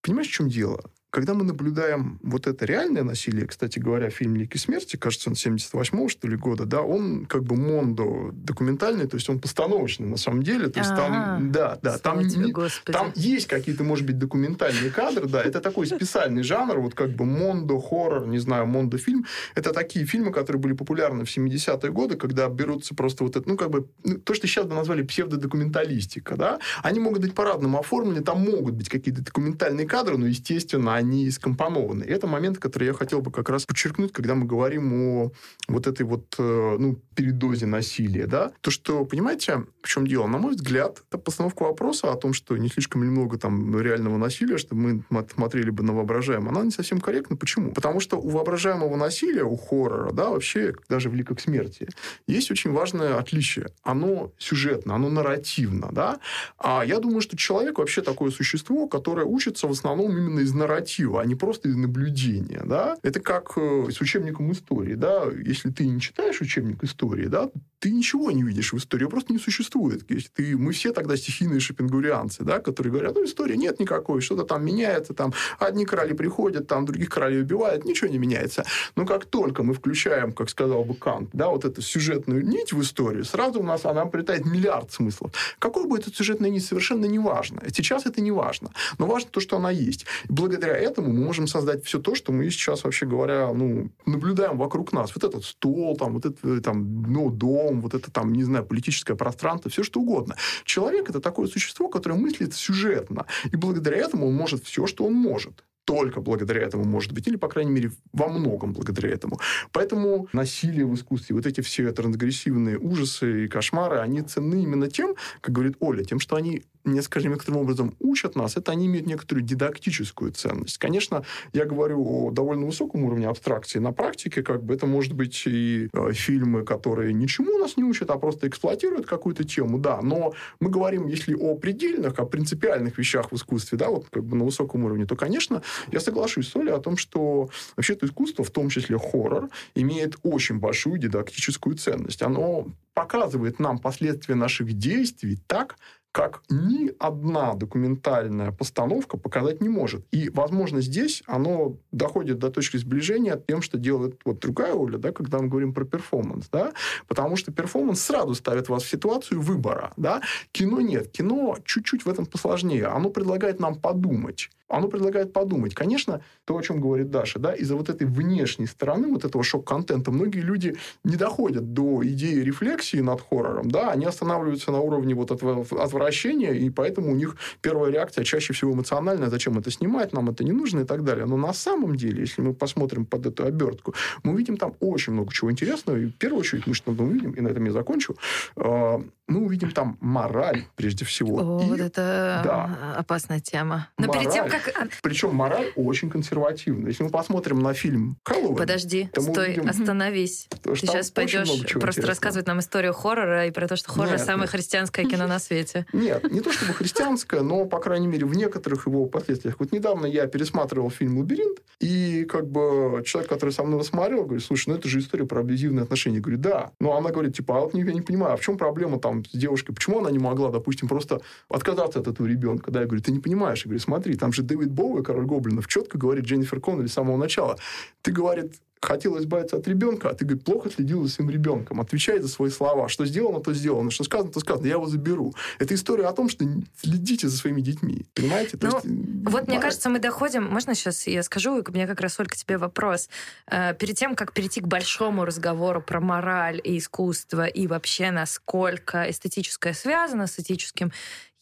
[0.00, 0.82] понимаешь, в чем дело?
[1.12, 6.08] Когда мы наблюдаем вот это реальное насилие, кстати говоря, фильм «Лики смерти», кажется, он 78-го,
[6.08, 10.42] что ли, года, да, он как бы мондо документальный, то есть он постановочный на самом
[10.42, 10.68] деле.
[10.68, 12.54] То есть там, да, да, там, тебе,
[12.86, 17.26] там есть какие-то, может быть, документальные кадры, да, это такой специальный жанр, вот как бы
[17.26, 19.26] мондо, хоррор, не знаю, мондо фильм.
[19.54, 23.58] Это такие фильмы, которые были популярны в 70-е годы, когда берутся просто вот это, ну,
[23.58, 28.22] как бы, ну, то, что сейчас бы назвали псевдодокументалистика, да, они могут быть по-разному оформлены,
[28.22, 32.04] там могут быть какие-то документальные кадры, но, естественно, они скомпонованы.
[32.04, 35.32] Это момент, который я хотел бы как раз подчеркнуть, когда мы говорим о
[35.68, 38.26] вот этой вот э, ну, передозе насилия.
[38.26, 38.52] Да?
[38.60, 40.26] То, что, понимаете, в чем дело?
[40.26, 44.16] На мой взгляд, это постановка вопроса о том, что не слишком ли много там реального
[44.16, 47.36] насилия, чтобы мы смотрели бы на воображаемое, она не совсем корректна.
[47.36, 47.72] Почему?
[47.72, 51.88] Потому что у воображаемого насилия, у хоррора, да, вообще даже в «Ликах смерти»,
[52.26, 53.68] есть очень важное отличие.
[53.82, 55.88] Оно сюжетно, оно нарративно.
[55.92, 56.20] Да?
[56.58, 60.82] А я думаю, что человек вообще такое существо, которое учится в основном именно из нарратива,
[61.00, 62.62] а не просто из наблюдения.
[62.64, 62.96] Да?
[63.02, 64.94] Это как э, с учебником истории.
[64.94, 65.24] Да?
[65.44, 67.50] Если ты не читаешь учебник истории, да,
[67.82, 70.08] ты ничего не видишь в истории, просто не существует.
[70.08, 74.44] Если ты, мы все тогда стихийные шопингурианцы, да, которые говорят, ну, истории нет никакой, что-то
[74.44, 78.64] там меняется, там одни короли приходят, там других королей убивают, ничего не меняется.
[78.94, 82.80] Но как только мы включаем, как сказал бы Кант, да, вот эту сюжетную нить в
[82.80, 85.32] историю, сразу у нас она прилетает миллиард смыслов.
[85.58, 87.62] Какой бы эта сюжетная нить, совершенно не важно.
[87.74, 88.70] Сейчас это не важно.
[88.98, 90.06] Но важно то, что она есть.
[90.28, 94.58] И благодаря этому мы можем создать все то, что мы сейчас, вообще говоря, ну, наблюдаем
[94.58, 95.14] вокруг нас.
[95.14, 99.14] Вот этот стол, там, вот это, там, ну, дом, вот это, там, не знаю, политическое
[99.14, 100.36] пространство, все что угодно.
[100.64, 103.26] Человек– это такое существо, которое мыслит сюжетно.
[103.50, 107.36] И благодаря этому он может все, что он может только благодаря этому может быть, или,
[107.36, 109.38] по крайней мере, во многом благодаря этому.
[109.72, 115.14] Поэтому насилие в искусстве, вот эти все трансгрессивные ужасы и кошмары, они ценны именно тем,
[115.40, 119.06] как говорит Оля, тем, что они не скажем, некоторым образом учат нас, это они имеют
[119.06, 120.78] некоторую дидактическую ценность.
[120.78, 123.78] Конечно, я говорю о довольно высоком уровне абстракции.
[123.78, 128.10] На практике как бы это может быть и э, фильмы, которые ничему нас не учат,
[128.10, 130.00] а просто эксплуатируют какую-то тему, да.
[130.02, 134.36] Но мы говорим, если о предельных, о принципиальных вещах в искусстве, да, вот как бы
[134.36, 138.50] на высоком уровне, то, конечно, я соглашусь с Олей о том, что вообще-то искусство, в
[138.50, 142.22] том числе хоррор, имеет очень большую дидактическую ценность.
[142.22, 145.76] Оно показывает нам последствия наших действий так,
[146.12, 150.06] как ни одна документальная постановка показать не может.
[150.12, 155.12] И, возможно, здесь оно доходит до точки сближения тем, что делает вот другая Оля, да,
[155.12, 156.48] когда мы говорим про перформанс.
[156.52, 156.72] Да?
[157.08, 159.92] Потому что перформанс сразу ставит вас в ситуацию выбора.
[159.96, 160.20] Да?
[160.52, 161.10] Кино нет.
[161.10, 162.86] Кино чуть-чуть в этом посложнее.
[162.86, 165.74] Оно предлагает нам подумать оно предлагает подумать.
[165.74, 170.10] Конечно, то, о чем говорит Даша, да, из-за вот этой внешней стороны, вот этого шок-контента,
[170.10, 175.30] многие люди не доходят до идеи рефлексии над хоррором, да, они останавливаются на уровне вот
[175.30, 180.30] этого отвращения, и поэтому у них первая реакция чаще всего эмоциональная, зачем это снимать, нам
[180.30, 181.26] это не нужно и так далее.
[181.26, 185.32] Но на самом деле, если мы посмотрим под эту обертку, мы увидим там очень много
[185.32, 188.16] чего интересного, и в первую очередь мы что-то увидим, и на этом я закончу,
[188.56, 191.58] а, мы увидим там мораль, прежде всего.
[191.58, 193.88] О, и, вот это да, опасная тема.
[193.98, 194.61] Но мораль, перед тем, как...
[195.02, 196.88] Причем мораль очень консервативная.
[196.88, 198.56] Если мы посмотрим на фильм Хэллоуин...
[198.56, 200.48] Подожди, стой, увидим, остановись.
[200.62, 204.50] Ты сейчас пойдешь просто рассказывать нам историю хоррора и про то, что хоррор самое нет.
[204.50, 205.86] христианское кино на свете.
[205.92, 209.56] Нет, не то чтобы христианское, но, по крайней мере, в некоторых его последствиях.
[209.58, 214.44] Вот недавно я пересматривал фильм «Лабиринт», и как бы человек, который со мной рассмотрел, говорит,
[214.44, 216.16] слушай, ну это же история про абьюзивные отношения.
[216.16, 216.70] Я говорю, да.
[216.78, 219.36] Но она говорит, типа, а вот я не понимаю, а в чем проблема там с
[219.36, 219.74] девушкой?
[219.74, 222.70] Почему она не могла, допустим, просто отказаться от этого ребенка?
[222.70, 223.64] Да, я говорю, ты не понимаешь.
[223.64, 227.16] Я говорю, смотри, там же Дэвид Боуи, король гоблинов, четко говорит Дженнифер Коннелли с самого
[227.16, 227.58] начала.
[228.02, 231.80] Ты, говорит, хотел избавиться от ребенка, а ты, говорит, плохо следил за своим ребенком.
[231.80, 232.88] Отвечай за свои слова.
[232.88, 233.90] Что сделано, то сделано.
[233.90, 234.66] Что сказано, то сказано.
[234.66, 235.34] Я его заберу.
[235.58, 236.44] Это история о том, что
[236.76, 238.04] следите за своими детьми.
[238.12, 238.58] Понимаете?
[238.60, 238.86] Ну, есть,
[239.30, 240.44] вот, мне кажется, мы доходим...
[240.44, 241.62] Можно сейчас я скажу?
[241.66, 243.08] У меня как раз, только тебе вопрос.
[243.50, 249.08] Э, перед тем, как перейти к большому разговору про мораль и искусство, и вообще, насколько
[249.08, 250.92] эстетическое связано с этическим,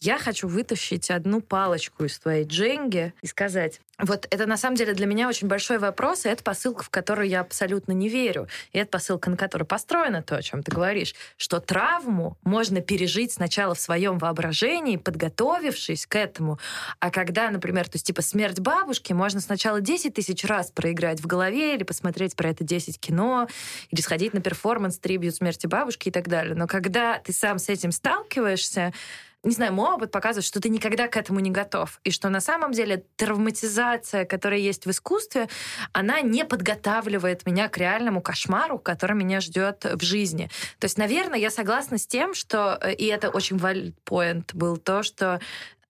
[0.02, 4.94] Я хочу вытащить одну палочку из твоей дженги и сказать, вот это на самом деле
[4.94, 8.48] для меня очень большой вопрос, и это посылка, в которую я абсолютно не верю.
[8.72, 13.32] И это посылка, на которой построено то, о чем ты говоришь, что травму можно пережить
[13.32, 16.58] сначала в своем воображении, подготовившись к этому.
[16.98, 21.26] А когда, например, то есть типа смерть бабушки, можно сначала 10 тысяч раз проиграть в
[21.26, 23.48] голове или посмотреть про это 10 кино,
[23.90, 26.54] или сходить на перформанс трибют смерти бабушки и так далее.
[26.54, 28.94] Но когда ты сам с этим сталкиваешься,
[29.42, 32.00] не знаю, мой опыт показывает, что ты никогда к этому не готов.
[32.04, 35.48] И что на самом деле травматизация, которая есть в искусстве,
[35.92, 40.50] она не подготавливает меня к реальному кошмару, который меня ждет в жизни.
[40.78, 45.02] То есть, наверное, я согласна с тем, что, э, и это очень point был то,
[45.02, 45.40] что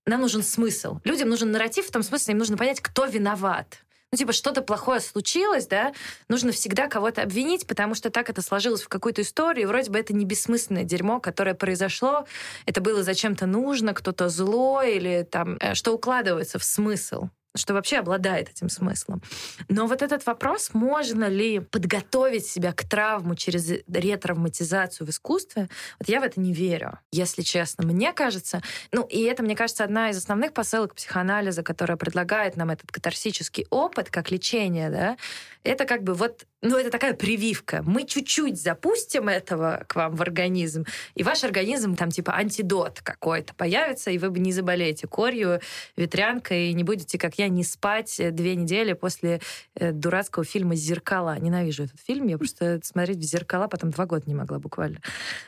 [0.06, 0.98] нам нужен смысл.
[1.04, 3.80] Людям нужен нарратив в том смысле, им нужно понять, кто виноват
[4.12, 5.92] ну, типа, что-то плохое случилось, да,
[6.29, 9.99] нужно всегда кого-то обвинить, потому что так это сложилось в какую-то историю, и вроде бы
[9.99, 12.27] это не бессмысленное дерьмо, которое произошло,
[12.66, 17.98] это было зачем-то нужно, кто-то злой, или там, э, что укладывается в смысл что вообще
[17.98, 19.22] обладает этим смыслом.
[19.68, 26.08] Но вот этот вопрос, можно ли подготовить себя к травму через ретравматизацию в искусстве, вот
[26.08, 27.84] я в это не верю, если честно.
[27.84, 32.70] Мне кажется, ну и это, мне кажется, одна из основных посылок психоанализа, которая предлагает нам
[32.70, 35.16] этот катарсический опыт как лечение, да,
[35.62, 37.83] это как бы вот ну, это такая прививка.
[37.83, 43.55] Мы чуть-чуть запустим этого к вам в организм, и ваш организм там типа антидот какой-то
[43.55, 45.61] появится, и вы бы не заболеете корью,
[45.96, 49.40] ветрянкой, и не будете, как я, не спать две недели после
[49.75, 51.38] э, дурацкого фильма «Зеркала».
[51.38, 55.01] Ненавижу этот фильм, я просто смотреть в «Зеркала» потом два года не могла буквально.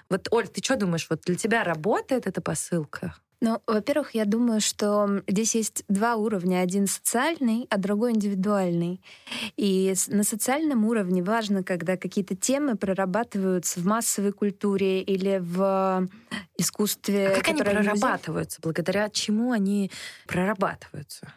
[0.09, 3.14] Вот, Оль, ты что думаешь, вот для тебя работает эта посылка?
[3.44, 6.61] Ну, во-первых, я думаю, что здесь есть два уровня.
[6.61, 9.02] Один социальный, а другой индивидуальный.
[9.57, 16.09] И на социальном уровне важно, когда какие-то темы прорабатываются в массовой культуре или в
[16.57, 17.31] искусстве.
[17.31, 18.61] А как они прорабатываются?
[18.62, 19.90] Благодаря чему они
[20.28, 21.33] прорабатываются?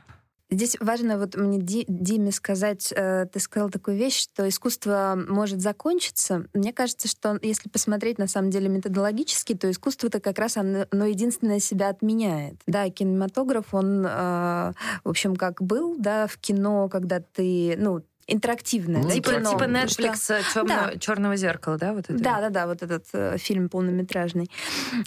[0.52, 6.46] Здесь важно вот мне Диме сказать, э, ты сказал такую вещь, что искусство может закончиться.
[6.54, 11.06] Мне кажется, что если посмотреть на самом деле методологически, то искусство-то как раз оно, оно
[11.06, 12.62] единственное себя отменяет.
[12.68, 19.04] Да, кинематограф, он, э, в общем, как был, да, в кино, когда ты, ну, интерактивное.
[19.04, 20.44] Ну, типа, кино, типа Netflix что...
[20.54, 20.98] черного, да.
[20.98, 21.94] черного зеркала, да?
[21.94, 22.16] Вот это?
[22.16, 24.50] Да, да, да, вот этот э, фильм полнометражный.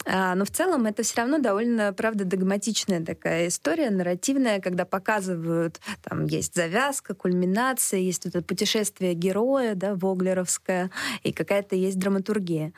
[0.06, 5.80] А, но в целом это все равно довольно, правда, догматичная такая история, нарративная, когда показывают,
[6.02, 10.90] там есть завязка, кульминация, есть вот это путешествие героя, да, воглеровское,
[11.24, 12.72] и какая-то есть драматургия.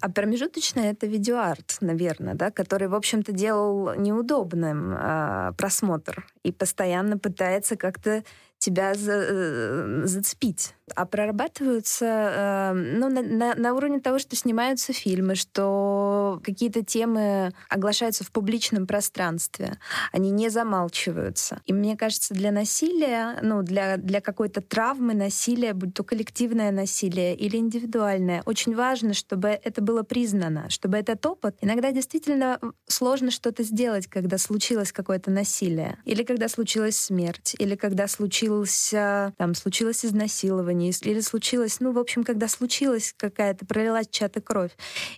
[0.00, 7.16] А промежуточное— это видеоарт, наверное, да, который, в общем-то, делал неудобным а, просмотр и постоянно
[7.16, 8.24] пытается как-то
[8.60, 10.74] тебя за, э, зацепить.
[10.96, 17.52] А прорабатываются э, ну, на, на, на уровне того, что снимаются фильмы, что какие-то темы
[17.68, 19.78] оглашаются в публичном пространстве,
[20.12, 21.60] они не замалчиваются.
[21.66, 27.34] И мне кажется, для насилия, ну, для, для какой-то травмы насилия, будь то коллективное насилие
[27.36, 31.56] или индивидуальное, очень важно, чтобы это было признано, чтобы этот опыт...
[31.60, 38.08] Иногда действительно сложно что-то сделать, когда случилось какое-то насилие, или когда случилась смерть, или когда
[38.08, 44.72] случилось, там, случилось изнасилование, или случилось, ну, в общем, когда случилась какая-то, пролилась чья-то кровь,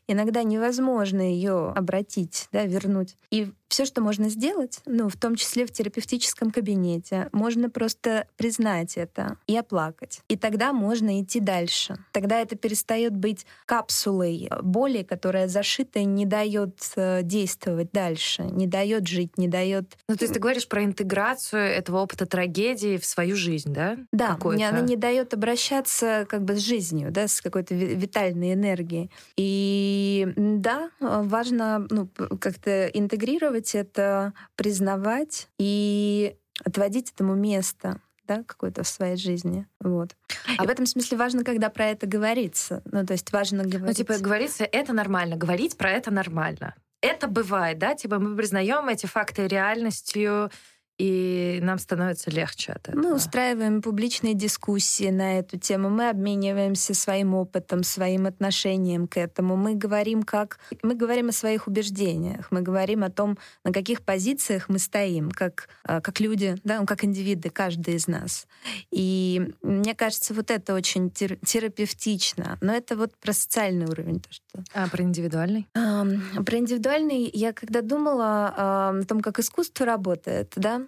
[0.07, 3.17] иногда невозможно ее обратить, да, вернуть.
[3.31, 8.99] И все, что можно сделать, ну, в том числе в терапевтическом кабинете, можно просто признать
[8.99, 10.21] это и оплакать.
[10.29, 11.97] И тогда можно идти дальше.
[12.13, 18.67] Тогда это перестает быть капсулой боли, которая зашита и не дает э, действовать дальше, не
[18.67, 19.97] дает жить, не дает.
[20.07, 23.97] Ну, то есть ты говоришь про интеграцию этого опыта трагедии в свою жизнь, да?
[24.13, 29.11] Да, мне она не дает обращаться как бы с жизнью, да, с какой-то витальной энергией.
[29.39, 32.07] И да, важно ну,
[32.39, 39.67] как-то интегрировать делать это, признавать и отводить этому место да, какое-то в своей жизни.
[39.81, 40.17] Вот.
[40.57, 42.81] А в этом смысле важно, когда про это говорится.
[42.85, 43.87] Ну, то есть важно говорить.
[43.87, 46.75] Ну, типа, говорится, это нормально, говорить про это нормально.
[47.01, 50.53] Это бывает, да, типа мы признаем эти факты реальностью,
[51.03, 53.03] и нам становится легче от этого.
[53.03, 59.57] Мы устраиваем публичные дискуссии на эту тему, мы обмениваемся своим опытом, своим отношением к этому,
[59.57, 64.69] мы говорим как мы говорим о своих убеждениях, мы говорим о том, на каких позициях
[64.69, 68.47] мы стоим, как а, как люди, да, ну, как индивиды, каждый из нас.
[68.93, 74.63] И мне кажется, вот это очень терапевтично, но это вот про социальный уровень то, что.
[74.73, 75.67] А про индивидуальный?
[75.75, 76.07] А,
[76.47, 80.87] про индивидуальный я когда думала а, о том, как искусство работает, да,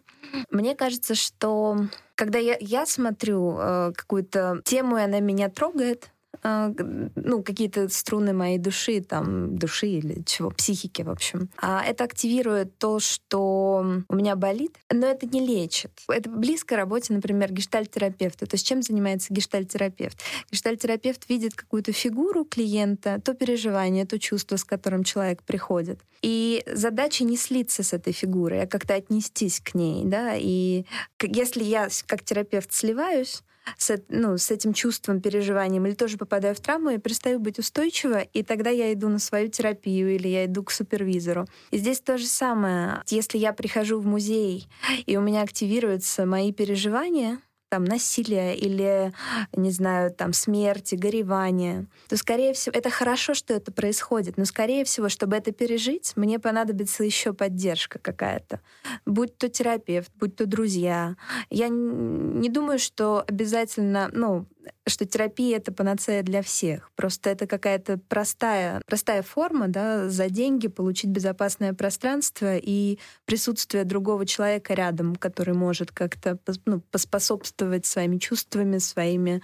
[0.50, 1.76] мне кажется, что
[2.14, 6.10] когда я, я смотрю э, какую-то тему, и она меня трогает,
[6.42, 11.50] ну, какие-то струны моей души, там, души или чего, психики, в общем.
[11.60, 15.92] А это активирует то, что у меня болит, но это не лечит.
[16.08, 18.46] Это близко работе, например, гештальтерапевта.
[18.46, 20.18] То есть чем занимается гештальтерапевт?
[20.50, 26.00] Гештальтерапевт видит какую-то фигуру клиента, то переживание, то чувство, с которым человек приходит.
[26.22, 30.84] И задача не слиться с этой фигурой, а как-то отнестись к ней, да, и
[31.20, 33.42] если я как терапевт сливаюсь,
[33.76, 38.20] с, ну, с этим чувством, переживанием, или тоже попадаю в травму, я перестаю быть устойчива,
[38.20, 41.46] и тогда я иду на свою терапию или я иду к супервизору.
[41.70, 43.02] И здесь то же самое.
[43.08, 44.68] Если я прихожу в музей,
[45.06, 47.38] и у меня активируются мои переживания,
[47.74, 49.12] там, насилия или,
[49.52, 54.84] не знаю, там, смерти, горевания, то, скорее всего, это хорошо, что это происходит, но, скорее
[54.84, 58.60] всего, чтобы это пережить, мне понадобится еще поддержка какая-то.
[59.06, 61.16] Будь то терапевт, будь то друзья.
[61.50, 64.46] Я не думаю, что обязательно, ну,
[64.86, 66.90] что терапия— это панацея для всех.
[66.96, 74.26] Просто это какая-то простая, простая форма, да, за деньги получить безопасное пространство и присутствие другого
[74.26, 79.42] человека рядом, который может как-то ну, поспособствовать своими чувствами, своими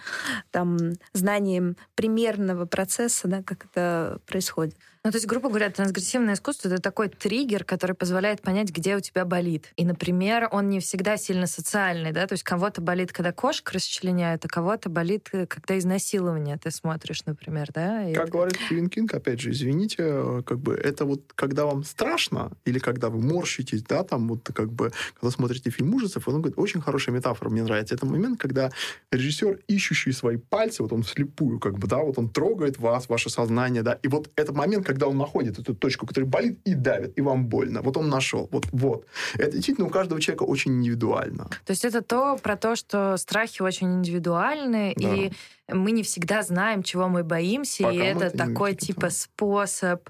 [0.51, 0.77] там,
[1.13, 4.77] знанием примерного процесса, да, как это происходит.
[5.03, 9.01] Ну, то есть, грубо говоря, трансгрессивное искусство— это такой триггер, который позволяет понять, где у
[9.01, 9.73] тебя болит.
[9.77, 14.45] И, например, он не всегда сильно социальный, да, то есть кого-то болит, когда кошка расчленяет,
[14.45, 18.11] а кого-то болит, э, когда изнасилование ты смотришь, например, да?
[18.11, 18.33] И как это...
[18.33, 22.79] говорит Стивен Кинг, опять же, извините, э, как бы это вот когда вам страшно или
[22.79, 26.83] когда вы морщитесь, да, там вот как бы, когда смотрите фильм ужасов, он говорит, очень
[26.83, 27.95] хорошая метафора, мне нравится.
[27.95, 28.71] Это момент, когда
[29.11, 33.31] режиссер, ищущий свои пальцы, вот он вслепую, как бы, да, вот он трогает вас, ваше
[33.31, 37.17] сознание, да, и вот этот момент, когда он находит эту точку, которая болит и давит,
[37.17, 37.81] и вам больно.
[37.81, 38.49] Вот он нашел.
[38.51, 39.07] Вот, вот.
[39.35, 41.45] Это действительно у каждого человека очень индивидуально.
[41.65, 45.15] То есть это то про то, что страхи очень индивидуальны, да.
[45.15, 45.31] и
[45.69, 50.09] мы не всегда знаем, чего мы боимся, Пока и это такой типа способ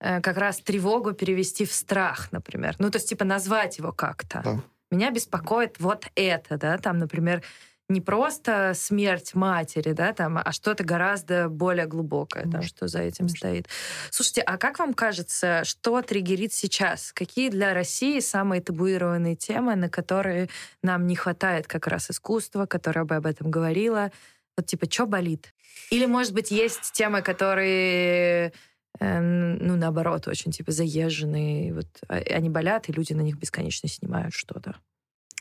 [0.00, 2.76] э, как раз тревогу перевести в страх, например.
[2.78, 4.42] Ну, то есть, типа, назвать его как-то.
[4.44, 4.60] Да.
[4.90, 7.42] Меня беспокоит вот это, да, там, например,
[7.88, 13.26] не просто смерть матери, да, там, а что-то гораздо более глубокое, там, что за этим
[13.26, 13.36] Конечно.
[13.36, 13.68] стоит.
[14.10, 17.12] Слушайте, а как вам кажется, что триггерит сейчас?
[17.12, 20.50] Какие для России самые табуированные темы, на которые
[20.82, 24.12] нам не хватает как раз искусства, которое бы об этом говорило?
[24.56, 25.54] Вот типа, что болит?
[25.90, 28.52] Или, может быть, есть темы, которые
[29.00, 33.88] э, ну, наоборот, очень, типа, заезженные, вот, а, они болят, и люди на них бесконечно
[33.88, 34.74] снимают что-то.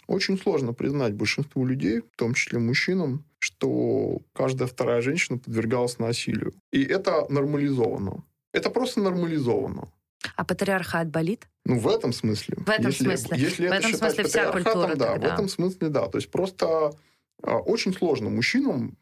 [0.08, 6.54] Очень сложно признать большинству людей, в том числе мужчинам, что каждая вторая женщина подвергалась насилию.
[6.72, 8.24] И это нормализовано.
[8.54, 9.90] Это просто нормализовано.
[10.36, 11.48] А патриархат болит?
[11.66, 12.58] Ну, в этом смысле.
[12.66, 13.38] В этом если, смысле.
[13.38, 14.96] Если в это этом смысле вся культура.
[14.96, 15.30] Да, тогда.
[15.30, 16.08] в этом смысле да.
[16.08, 16.94] То есть просто
[17.44, 18.98] а, очень сложно мужчинам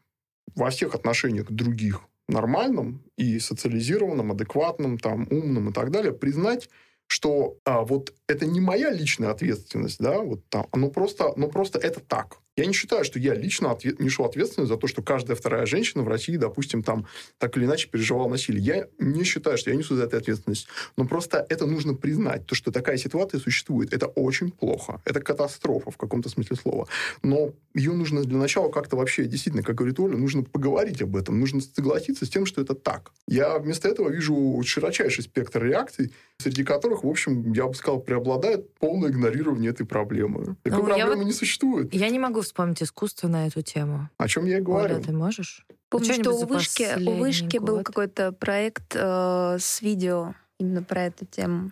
[0.54, 6.68] во всех отношениях других нормальным и социализированным, адекватным, там, умным и так далее признать,
[7.08, 11.78] что а, вот это не моя личная ответственность, да, вот там, оно просто, ну просто
[11.78, 12.38] это так.
[12.56, 16.02] Я не считаю, что я лично ответ, нешу ответственность за то, что каждая вторая женщина
[16.02, 17.06] в России, допустим, там
[17.38, 18.64] так или иначе переживала насилие.
[18.64, 20.66] Я не считаю, что я несу за это ответственность.
[20.96, 23.92] Но просто это нужно признать, то, что такая ситуация существует.
[23.92, 25.02] Это очень плохо.
[25.04, 26.88] Это катастрофа в каком-то смысле слова.
[27.22, 31.38] Но ее нужно для начала как-то вообще, действительно, как говорит Оля, нужно поговорить об этом.
[31.38, 33.12] Нужно согласиться с тем, что это так.
[33.28, 38.72] Я вместо этого вижу широчайший спектр реакций, среди которых, в общем, я бы сказал, преобладает
[38.78, 40.56] полное игнорирование этой проблемы.
[40.62, 41.92] Такой ну, проблемы вот, не существует.
[41.92, 44.08] Я не могу вспомнить искусство на эту тему.
[44.18, 44.96] О чем я и говорю.
[44.96, 45.66] Оля, ты можешь?
[45.88, 51.26] Помню, что у Вышки, у Вышки был какой-то проект э, с видео именно про эту
[51.26, 51.70] тему.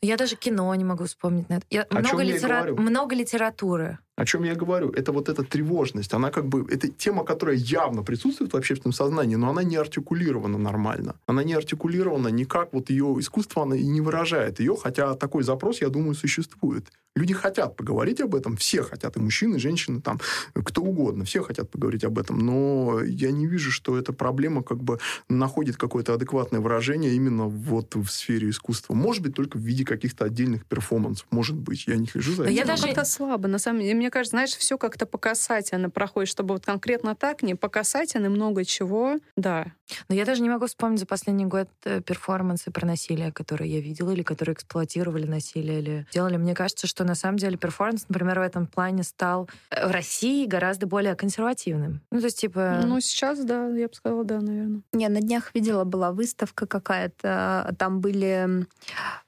[0.00, 1.48] Я даже кино не могу вспомнить.
[1.48, 1.66] На это.
[1.70, 2.64] Я, много, литера...
[2.74, 3.98] много литературы.
[4.14, 4.90] О чем я говорю?
[4.90, 6.12] Это вот эта тревожность.
[6.12, 6.66] Она как бы...
[6.70, 11.16] Это тема, которая явно присутствует в общественном сознании, но она не артикулирована нормально.
[11.26, 12.72] Она не артикулирована никак.
[12.72, 16.92] Вот ее искусство, она и не выражает ее, хотя такой запрос, я думаю, существует.
[17.14, 18.56] Люди хотят поговорить об этом.
[18.56, 19.16] Все хотят.
[19.16, 20.18] И мужчины, и женщины, там,
[20.54, 21.24] кто угодно.
[21.24, 22.38] Все хотят поговорить об этом.
[22.38, 24.98] Но я не вижу, что эта проблема как бы
[25.28, 28.94] находит какое-то адекватное выражение именно вот в сфере искусства.
[28.94, 31.26] Может быть, только в виде каких-то отдельных перформансов.
[31.30, 31.86] Может быть.
[31.86, 32.54] Я не слежу за этим.
[32.54, 33.46] Я даже как-то слабо.
[33.46, 37.42] На самом деле, мне кажется, знаешь, все как-то по касательно проходит, чтобы вот конкретно так,
[37.42, 39.66] не по касательно, много чего, да.
[40.08, 43.80] Но я даже не могу вспомнить за последний год э, перформансы про насилие, которые я
[43.80, 46.36] видела, или которые эксплуатировали насилие, или делали.
[46.36, 50.46] Мне кажется, что на самом деле перформанс, например, в этом плане стал э, в России
[50.46, 52.00] гораздо более консервативным.
[52.10, 52.80] Ну, то есть, типа...
[52.84, 54.82] Ну, сейчас, да, я бы сказала, да, наверное.
[54.92, 58.66] Не, на днях видела, была выставка какая-то, там были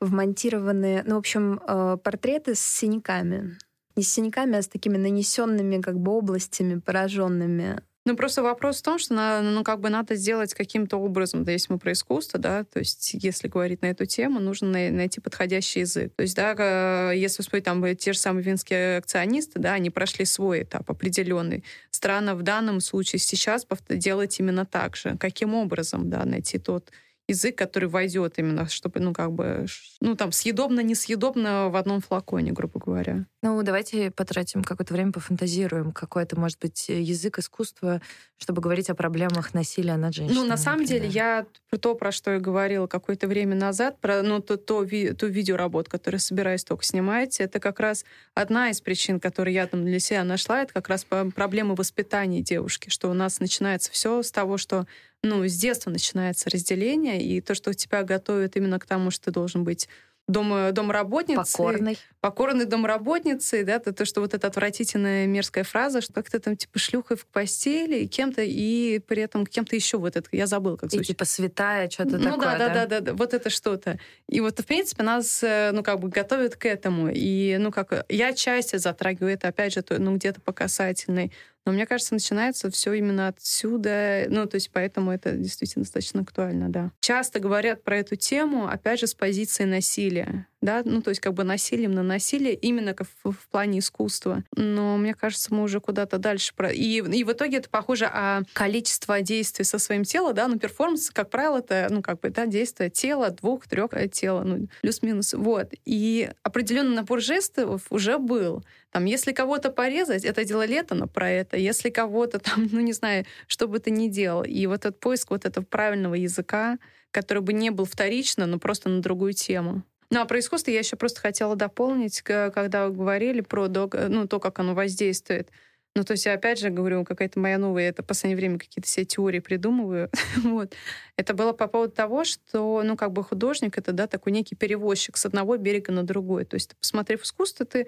[0.01, 3.57] вмонтированы, ну, в общем, э, портреты с синяками
[3.97, 7.80] не с синяками, а с такими нанесенными как бы областями, пораженными.
[8.07, 11.53] Ну, просто вопрос в том, что на, ну, как бы надо сделать каким-то образом, да,
[11.53, 15.80] если мы про искусство, да, то есть если говорить на эту тему, нужно найти подходящий
[15.80, 16.12] язык.
[16.14, 20.64] То есть, да, если вспомнить там те же самые винские акционисты, да, они прошли свой
[20.64, 21.64] этап определенный.
[21.90, 25.16] Странно в данном случае сейчас делать именно так же.
[25.18, 26.90] Каким образом, да, найти тот
[27.29, 29.66] язык, который войдет именно, чтобы, ну, как бы,
[30.01, 33.27] ну, там, съедобно, несъедобно в одном флаконе, грубо говоря.
[33.43, 35.93] Ну, давайте потратим какое-то время, пофантазируем.
[35.93, 38.03] Какой это может быть язык искусства,
[38.37, 40.43] чтобы говорить о проблемах насилия над женщинами.
[40.43, 41.03] Ну, на самом например.
[41.03, 44.83] деле, я про то, про что я говорила какое-то время назад, про ну, то, то,
[44.83, 48.05] ви, ту видеоработу, которую собираюсь только снимать, это как раз
[48.35, 52.91] одна из причин, которые я там для себя нашла, это как раз проблема воспитания девушки,
[52.91, 54.87] что у нас начинается все с того, что
[55.25, 59.31] ну, с детства начинается разделение, и то, что тебя готовят именно к тому, что ты
[59.33, 59.89] должен быть
[60.27, 61.45] дом, домработницей.
[61.45, 61.99] Покорной.
[62.20, 66.79] Покорной домработницей, да, то, то, что вот эта отвратительная мерзкая фраза, что как-то там типа
[66.79, 70.91] шлюхой в постели, и кем-то, и при этом кем-то еще вот это, я забыл, как
[70.91, 71.11] звучит.
[71.11, 73.99] И типа святая, что-то ну, такое, да, да, да, да, да, вот это что-то.
[74.29, 77.11] И вот, в принципе, нас, э, ну, как бы готовят к этому.
[77.12, 81.33] И, ну, как, я части затрагиваю это, опять же, ну, где-то по касательной.
[81.66, 84.26] Но мне кажется, начинается все именно отсюда.
[84.28, 86.92] Ну, то есть поэтому это действительно достаточно актуально, да.
[87.00, 91.34] Часто говорят про эту тему, опять же, с позиции насилия да, ну, то есть как
[91.34, 94.42] бы насилием на насилие именно в, в плане искусства.
[94.56, 96.54] Но мне кажется, мы уже куда-то дальше...
[96.54, 96.70] Про...
[96.72, 101.10] И, и в итоге это похоже о количество действий со своим телом, да, ну, перформанс,
[101.10, 105.34] как правило, это, ну, как бы, да, действие тела, двух, трех э, тела, ну, плюс-минус,
[105.34, 105.74] вот.
[105.84, 108.64] И определенный набор жестов уже был.
[108.90, 111.58] Там, если кого-то порезать, это дело лето, но про это.
[111.58, 114.44] Если кого-то там, ну, не знаю, что бы ты ни делал.
[114.44, 116.78] И вот этот поиск вот этого правильного языка,
[117.10, 119.82] который бы не был вторично, но просто на другую тему.
[120.11, 124.40] Ну, а про искусство я еще просто хотела дополнить, когда вы говорили про ну, то,
[124.40, 125.50] как оно воздействует.
[125.96, 128.88] Ну, то есть, я опять же говорю, какая-то моя новая, это в последнее время какие-то
[128.88, 130.11] все теории придумываю.
[130.42, 130.74] вот.
[131.16, 135.16] Это было по поводу того, что, ну, как бы художник— это, да, такой некий перевозчик
[135.16, 136.46] с одного берега на другой.
[136.46, 137.86] То есть, посмотрев искусство, ты,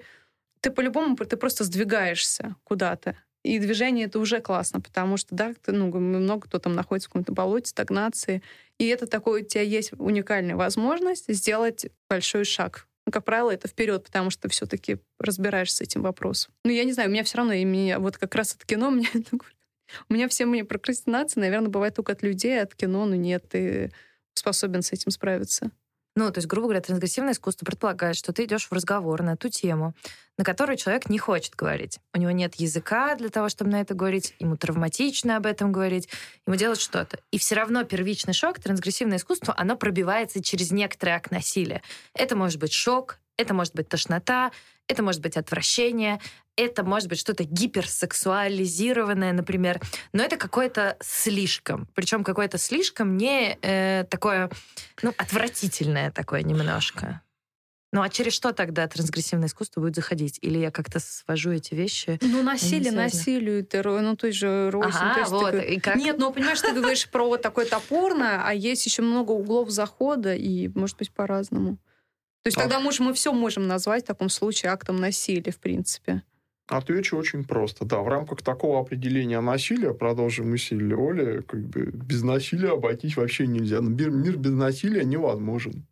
[0.61, 3.17] ты по-любому, ты просто сдвигаешься куда-то.
[3.47, 7.31] И движение это уже классно, потому что, да, ну, много кто там находится в каком-то
[7.31, 8.43] болоте, стагнации.
[8.77, 12.87] И это такой, у тебя есть уникальная возможность сделать большой шаг.
[13.05, 16.53] Ну, как правило, это вперед, потому что ты все-таки разбираешься с этим вопросом.
[16.65, 18.87] Ну, я не знаю, у меня все равно, и меня, вот как раз от кино,
[18.89, 19.09] у меня,
[20.09, 23.47] у меня все мои прокрастинации, наверное, бывает только от людей, а от кино, ну нет,
[23.47, 23.93] ты
[24.33, 25.71] способен с этим справиться.
[26.17, 29.49] Ну, то есть, грубо говоря, трансгрессивное искусство предполагает, что ты идешь в разговор на ту
[29.49, 29.93] тему,
[30.35, 31.99] на которую человек не хочет говорить.
[32.11, 36.09] У него нет языка для того, чтобы на это говорить, ему травматично об этом говорить,
[36.47, 37.19] ему делать что-то.
[37.29, 41.83] И все равно первичный шок, трансгрессивное искусство, оно пробивается через некоторый акт насилия.
[42.15, 44.51] Это может быть шок, это может быть тошнота,
[44.87, 46.19] это может быть отвращение,
[46.57, 49.79] это может быть что-то гиперсексуализированное, например,
[50.11, 51.87] но это какое-то слишком.
[51.93, 54.49] Причем какое-то слишком не э, такое,
[55.01, 57.21] ну, отвратительное такое немножко.
[57.93, 60.39] Ну а через что тогда трансгрессивное искусство будет заходить?
[60.41, 62.19] Или я как-то свожу эти вещи?
[62.21, 64.93] Ну, насилие, насилию, террор, ну, той же Роуз.
[64.93, 65.51] Ага, то есть вот.
[65.51, 65.75] Такой...
[65.75, 65.95] И как?
[65.95, 70.35] Нет, ну, понимаешь, ты говоришь про вот такое топорное, а есть еще много углов захода,
[70.35, 71.77] и, может быть, по-разному.
[72.43, 76.23] То есть тогда может, мы все можем назвать в таком случае актом насилия, в принципе.
[76.67, 77.85] Отвечу очень просто.
[77.85, 83.47] Да, в рамках такого определения насилия, продолжим мысль Оли, как бы без насилия обойтись вообще
[83.47, 83.79] нельзя.
[83.79, 85.87] Мир, мир без насилия невозможен.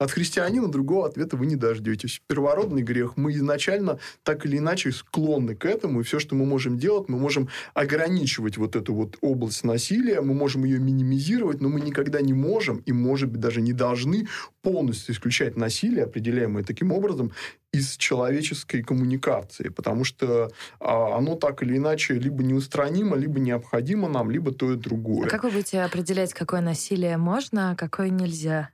[0.00, 2.22] От христианина другого ответа вы не дождетесь.
[2.26, 3.18] Первородный грех.
[3.18, 7.18] Мы изначально так или иначе склонны к этому, и все, что мы можем делать, мы
[7.18, 12.32] можем ограничивать вот эту вот область насилия, мы можем ее минимизировать, но мы никогда не
[12.32, 14.26] можем и, может быть, даже не должны
[14.62, 17.32] полностью исключать насилие, определяемое таким образом,
[17.70, 24.30] из человеческой коммуникации, потому что а, оно так или иначе либо неустранимо, либо необходимо нам,
[24.30, 25.26] либо то и другое.
[25.26, 28.70] А как вы будете определять, какое насилие можно, а какое нельзя?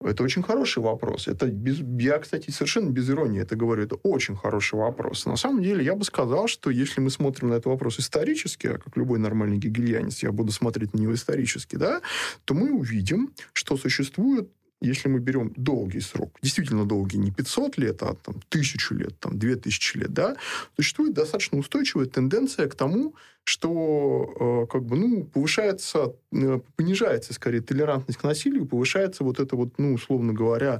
[0.00, 1.26] Это очень хороший вопрос.
[1.26, 3.82] Это без, я, кстати, совершенно без иронии это говорю.
[3.82, 5.26] Это очень хороший вопрос.
[5.26, 8.78] На самом деле, я бы сказал, что если мы смотрим на этот вопрос исторически, а
[8.78, 12.00] как любой нормальный гегельянец, я буду смотреть на него исторически, да,
[12.44, 14.48] то мы увидим, что существует
[14.80, 19.38] если мы берем долгий срок, действительно долгий, не 500 лет, а там, тысячу лет, там,
[19.38, 20.36] 2000 лет, да,
[20.76, 23.14] существует достаточно устойчивая тенденция к тому,
[23.44, 29.56] что э, как бы, ну, повышается, э, понижается, скорее, толерантность к насилию, повышается вот это
[29.56, 30.78] вот, ну, условно говоря,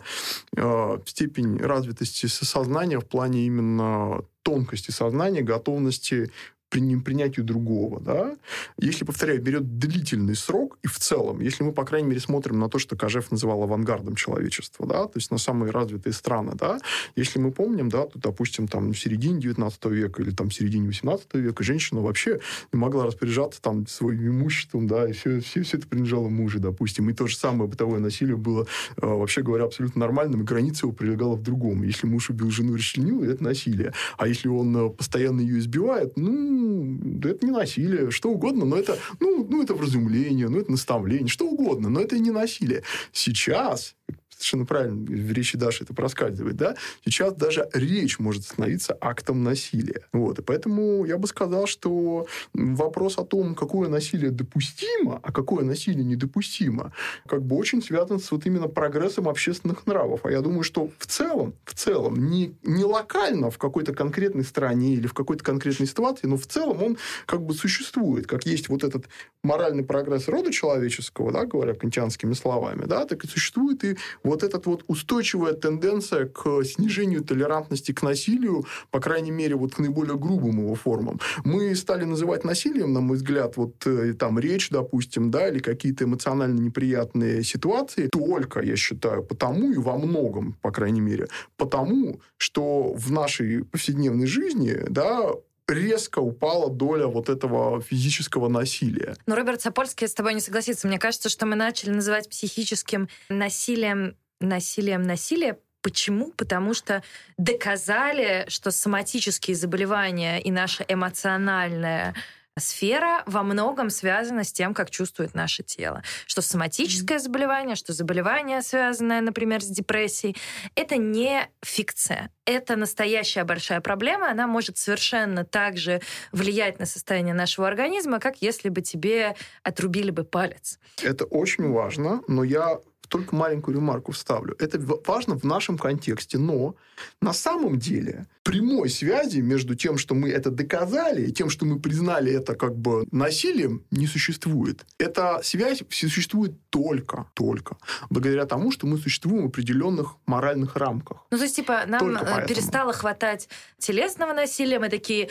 [0.55, 6.31] э, степень развитости сознания в плане именно тонкости сознания, готовности
[6.71, 8.37] принятию другого, да,
[8.79, 12.69] если, повторяю, берет длительный срок, и в целом, если мы, по крайней мере, смотрим на
[12.69, 16.81] то, что Кожев называл авангардом человечества, да, то есть на самые развитые страны, да,
[17.17, 20.89] если мы помним, да, то, допустим, там, в середине 19 века или там в середине
[20.89, 22.41] 18 века женщина вообще
[22.73, 27.09] не могла распоряжаться там своим имуществом, да, и все, все, все это принадлежало мужу, допустим,
[27.09, 28.67] и то же самое бытовое насилие было,
[28.97, 31.83] э, вообще говоря, абсолютно нормальным, и граница его прилегала в другом.
[31.83, 33.93] Если муж убил жену и расчленил, это насилие.
[34.17, 38.77] А если он э, постоянно ее избивает, ну, да это не насилие, что угодно, но
[38.77, 42.83] это, ну, ну, это вразумление, ну, это наставление, что угодно, но это не насилие.
[43.13, 43.97] Сейчас
[44.39, 50.03] совершенно правильно в речи Даши это проскальзывает, да, сейчас даже речь может становиться актом насилия.
[50.13, 55.65] Вот, и поэтому я бы сказал, что вопрос о том, какое насилие допустимо, а какое
[55.65, 56.93] насилие недопустимо,
[57.27, 60.21] как бы очень связан с вот именно прогрессом общественных нравов.
[60.25, 64.95] А я думаю, что в целом, в целом, не, не локально в какой-то конкретной стране
[64.95, 68.85] или в какой-то конкретной ситуации, но в целом он как бы существует, как есть вот
[68.85, 69.07] этот
[69.43, 73.97] моральный прогресс рода человеческого, да, говоря кантианскими словами, да, так и существует и
[74.29, 79.79] вот эта вот устойчивая тенденция к снижению толерантности к насилию, по крайней мере, вот к
[79.79, 81.21] наиболее грубым его формам.
[81.45, 86.05] Мы стали называть насилием, на мой взгляд, вот э, там речь, допустим, да, или какие-то
[86.05, 92.95] эмоционально неприятные ситуации, только, я считаю, потому и во многом, по крайней мере, потому, что
[92.95, 95.31] в нашей повседневной жизни, да,
[95.69, 99.17] резко упала доля вот этого физического насилия.
[99.27, 100.89] Но Роберт Сапольский с тобой не согласится.
[100.89, 106.33] Мне кажется, что мы начали называть психическим насилием насилием насилие, Почему?
[106.33, 107.05] Потому что
[107.37, 112.15] доказали, что соматические заболевания и наша эмоциональная
[112.59, 116.03] сфера во многом связана с тем, как чувствует наше тело.
[116.27, 120.37] Что соматическое заболевание, что заболевание, связанное, например, с депрессией,
[120.75, 122.31] это не фикция.
[122.45, 124.31] Это настоящая большая проблема.
[124.31, 126.01] Она может совершенно так же
[126.33, 130.79] влиять на состояние нашего организма, как если бы тебе отрубили бы палец.
[131.03, 132.79] Это очень важно, но я
[133.09, 134.55] только маленькую ремарку вставлю.
[134.59, 136.75] Это важно в нашем контексте, но
[137.21, 141.79] на самом деле прямой связи между тем, что мы это доказали, и тем, что мы
[141.79, 144.87] признали это как бы насилием, не существует.
[144.99, 147.77] Эта связь существует только, только
[148.11, 151.27] благодаря тому, что мы существуем в определенных моральных рамках.
[151.31, 153.49] Ну, то есть, типа, нам э, перестало хватать
[153.79, 155.29] телесного насилия, мы такие,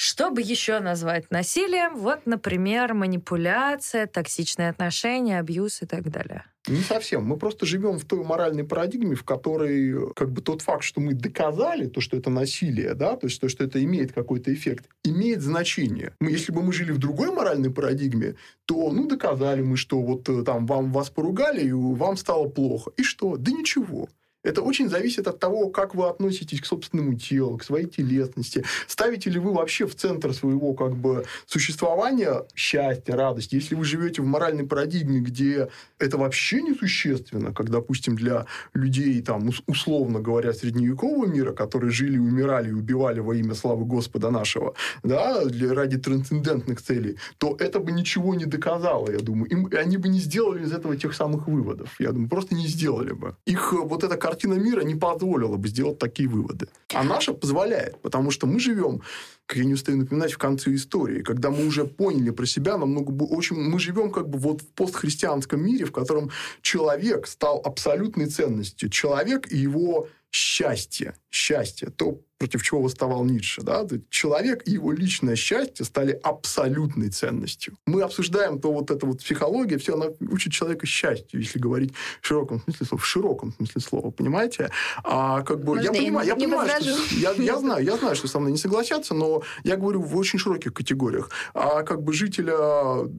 [0.00, 1.94] что бы еще назвать насилием?
[1.94, 6.46] Вот, например, манипуляция, токсичные отношения, абьюз и так далее.
[6.68, 7.24] Не совсем.
[7.24, 11.12] Мы просто живем в той моральной парадигме, в которой как бы тот факт, что мы
[11.12, 15.42] доказали то, что это насилие, да, то есть то, что это имеет какой-то эффект, имеет
[15.42, 16.14] значение.
[16.18, 20.26] Мы, если бы мы жили в другой моральной парадигме, то, ну, доказали мы, что вот
[20.30, 22.90] э, там вам вас поругали, и вам стало плохо.
[22.96, 23.36] И что?
[23.36, 24.08] Да ничего.
[24.42, 28.64] Это очень зависит от того, как вы относитесь к собственному телу, к своей телесности.
[28.86, 33.52] Ставите ли вы вообще в центр своего как бы, существования счастье, радость?
[33.52, 35.68] Если вы живете в моральной парадигме, где
[35.98, 42.70] это вообще несущественно, как, допустим, для людей, там, условно говоря, средневекового мира, которые жили, умирали
[42.70, 47.92] и убивали во имя славы Господа нашего, да, для, ради трансцендентных целей, то это бы
[47.92, 49.50] ничего не доказало, я думаю.
[49.50, 51.94] Им, они бы не сделали из этого тех самых выводов.
[51.98, 53.36] Я думаю, просто не сделали бы.
[53.44, 56.68] Их вот эта картина мира не позволила бы сделать такие выводы.
[56.94, 59.02] А наша позволяет, потому что мы живем,
[59.46, 63.10] как я не устаю напоминать, в конце истории, когда мы уже поняли про себя намного...
[63.24, 66.30] Очень, мы живем как бы вот в постхристианском мире, в котором
[66.62, 68.88] человек стал абсолютной ценностью.
[68.88, 71.14] Человек и его счастье.
[71.30, 71.88] Счастье.
[71.90, 73.60] То, против чего восставал Ницше.
[73.62, 73.86] Да?
[74.08, 77.76] Человек и его личное счастье стали абсолютной ценностью.
[77.86, 82.26] Мы обсуждаем то вот эта вот психология, все, она учит человека счастью, если говорить в
[82.26, 83.02] широком смысле слова.
[83.02, 84.70] В широком смысле слова, понимаете?
[85.04, 85.74] А как бы...
[85.74, 88.58] Можно я понимаю, я, понимаю что, я, я, знаю, я знаю, что со мной не
[88.58, 91.30] согласятся, но я говорю в очень широких категориях.
[91.52, 92.56] А как бы жителя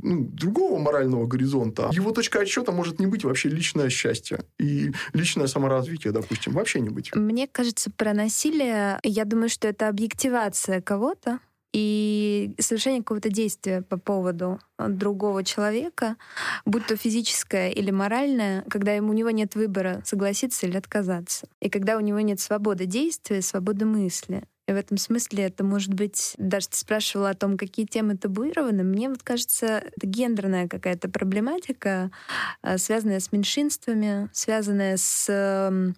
[0.01, 5.45] ну, другого морального горизонта, его точка отсчета может не быть вообще личное счастье и личное
[5.45, 7.15] саморазвитие, допустим, вообще не быть.
[7.15, 11.39] Мне кажется, про насилие я думаю, что это объективация кого-то
[11.73, 16.17] и совершение какого-то действия по поводу другого человека,
[16.65, 21.47] будь то физическое или моральное, когда ему, у него нет выбора, согласиться или отказаться.
[21.61, 24.43] И когда у него нет свободы действия, свободы мысли.
[24.71, 26.33] И в этом смысле это может быть...
[26.37, 28.83] Даже ты спрашивала о том, какие темы табуированы.
[28.83, 32.09] Мне вот кажется, это гендерная какая-то проблематика,
[32.61, 35.25] а, связанная с меньшинствами, связанная с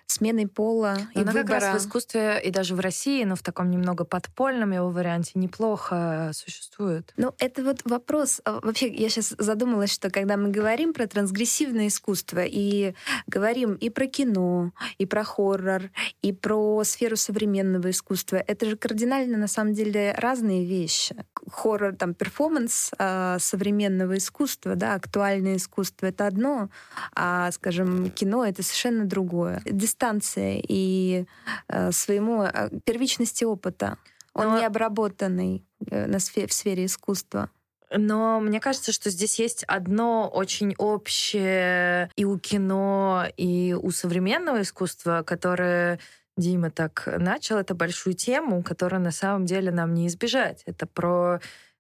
[0.08, 1.60] сменой пола и Она выбора.
[1.60, 5.34] как раз в искусстве и даже в России, но в таком немного подпольном его варианте
[5.36, 7.14] неплохо существует.
[7.16, 8.42] Ну, это вот вопрос.
[8.44, 12.96] А, вообще, я сейчас задумалась, что когда мы говорим про трансгрессивное искусство и
[13.28, 15.92] говорим и про кино, и про хоррор,
[16.24, 21.16] и про сферу современного искусства, это это же кардинально, на самом деле, разные вещи.
[21.52, 26.70] Хоррор, там, перформанс э, современного искусства, да, актуальное искусство— это одно,
[27.14, 29.62] а, скажем, кино— это совершенно другое.
[29.66, 31.26] Дистанция и
[31.68, 33.98] э, своему э, первичности опыта.
[34.34, 34.60] Он Но...
[34.60, 37.50] не обработанный э, на сфере, в сфере искусства.
[37.96, 44.62] Но мне кажется, что здесь есть одно очень общее и у кино, и у современного
[44.62, 46.00] искусства, которое
[46.38, 50.64] Дима так начал, это большую тему, которую на самом деле нам не избежать.
[50.66, 51.40] Это про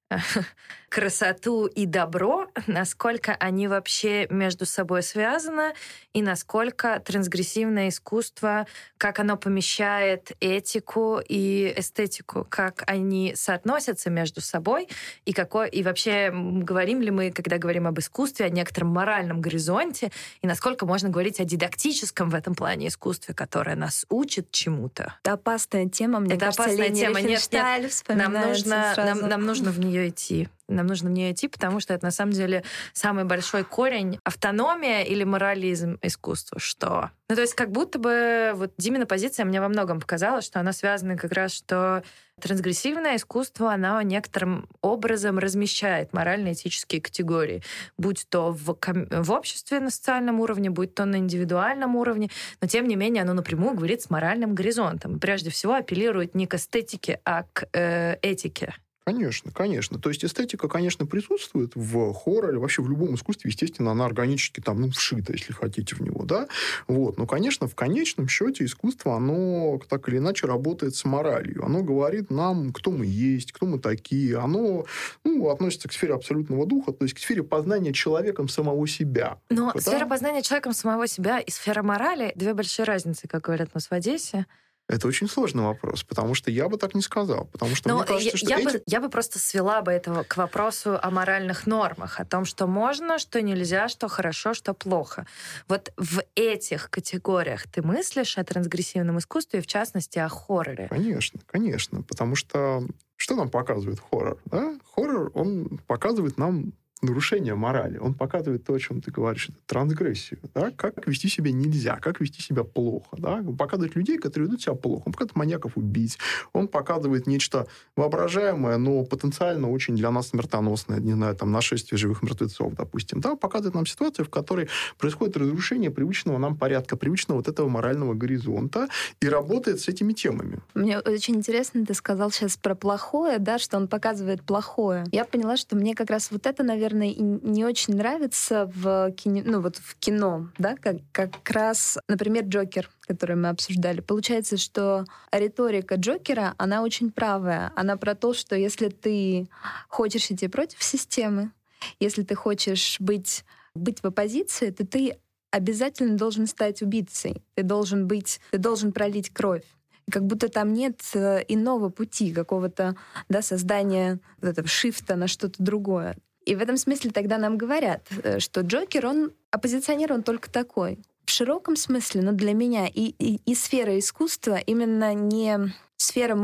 [0.93, 5.73] красоту и добро, насколько они вообще между собой связаны,
[6.13, 8.67] и насколько трансгрессивное искусство,
[8.99, 14.87] как оно помещает этику и эстетику, как они соотносятся между собой,
[15.25, 20.11] и, какой, и вообще говорим ли мы, когда говорим об искусстве, о некотором моральном горизонте,
[20.43, 25.15] и насколько можно говорить о дидактическом в этом плане искусстве, которое нас учит чему-то.
[25.23, 27.19] Это опасная тема, мне Это кажется, опасная Лени тема.
[27.19, 30.49] Нет, нет, нам нужно, нам, нам нужно в нее идти.
[30.69, 34.19] Нам нужно в нее идти, потому что это на самом деле самый большой корень.
[34.23, 36.59] Автономия или морализм искусства?
[36.59, 37.11] Что?
[37.29, 40.71] Ну, то есть как будто бы вот Димина позиция мне во многом показала, что она
[40.71, 42.03] связана как раз, что
[42.39, 47.63] трансгрессивное искусство, оно некоторым образом размещает морально-этические категории,
[47.97, 48.77] будь то в,
[49.09, 52.29] в обществе на социальном уровне, будь то на индивидуальном уровне,
[52.61, 55.19] но тем не менее оно напрямую говорит с моральным горизонтом.
[55.19, 58.73] Прежде всего апеллирует не к эстетике, а к э, этике.
[59.05, 59.99] Конечно, конечно.
[59.99, 64.79] То есть эстетика, конечно, присутствует в хорроре, вообще в любом искусстве, естественно, она органически там,
[64.79, 66.47] ну, вшита, если хотите, в него, да.
[66.87, 67.17] Вот.
[67.17, 71.65] Но, конечно, в конечном счете искусство, оно так или иначе работает с моралью.
[71.65, 74.37] Оно говорит нам, кто мы есть, кто мы такие.
[74.37, 74.85] Оно,
[75.25, 79.37] ну, относится к сфере абсолютного духа, то есть к сфере познания человеком самого себя.
[79.49, 79.81] Но да?
[79.81, 83.91] сфера познания человеком самого себя и сфера морали— две большие разницы, как говорят нас в
[83.91, 84.45] Одессе.
[84.89, 87.45] Это очень сложный вопрос, потому что я бы так не сказал.
[87.45, 88.77] Потому что Но мне кажется, я, что я, эти...
[88.77, 92.67] бы, я бы просто свела бы это к вопросу о моральных нормах, о том, что
[92.67, 95.25] можно, что нельзя, что хорошо, что плохо.
[95.69, 100.87] Вот в этих категориях ты мыслишь о трансгрессивном искусстве, в частности, о хорроре?
[100.89, 102.01] Конечно, конечно.
[102.01, 104.37] Потому что что нам показывает хоррор?
[104.45, 104.75] Да?
[104.93, 106.73] Хоррор, он показывает нам
[107.03, 107.97] нарушение морали.
[107.97, 110.39] Он показывает то, о чем ты говоришь, трансгрессию.
[110.53, 110.71] Да?
[110.71, 113.17] Как вести себя нельзя, как вести себя плохо.
[113.17, 113.35] Да?
[113.35, 115.03] Он показывает людей, которые ведут себя плохо.
[115.05, 116.17] Он показывает маньяков убийц.
[116.53, 120.99] Он показывает нечто воображаемое, но потенциально очень для нас смертоносное.
[120.99, 123.19] Не знаю, там, нашествие живых мертвецов, допустим.
[123.19, 123.35] Да?
[123.35, 128.87] Показывает нам ситуацию, в которой происходит разрушение привычного нам порядка, привычного вот этого морального горизонта
[129.21, 130.59] и работает с этими темами.
[130.73, 135.05] Мне очень интересно, ты сказал сейчас про плохое, да, что он показывает плохое.
[135.11, 139.41] Я поняла, что мне как раз вот это, наверное, наверное, не очень нравится в кино,
[139.45, 144.01] ну вот в кино, да, как, как раз, например, Джокер, который мы обсуждали.
[144.01, 147.71] Получается, что риторика Джокера, она очень правая.
[147.75, 149.47] Она про то, что если ты
[149.87, 151.51] хочешь идти против системы,
[151.99, 153.43] если ты хочешь быть,
[153.75, 155.17] быть в оппозиции, то ты
[155.51, 157.43] обязательно должен стать убийцей.
[157.55, 159.63] Ты должен быть, ты должен пролить кровь
[160.11, 162.95] как будто там нет э, иного пути, какого-то
[163.29, 166.17] да, создания вот этого шифта на что-то другое.
[166.45, 170.99] И в этом смысле тогда нам говорят, э, что Джокер, он оппозиционер, он только такой.
[171.25, 176.35] В широком смысле, но для меня и, и, и сфера искусства именно не сфера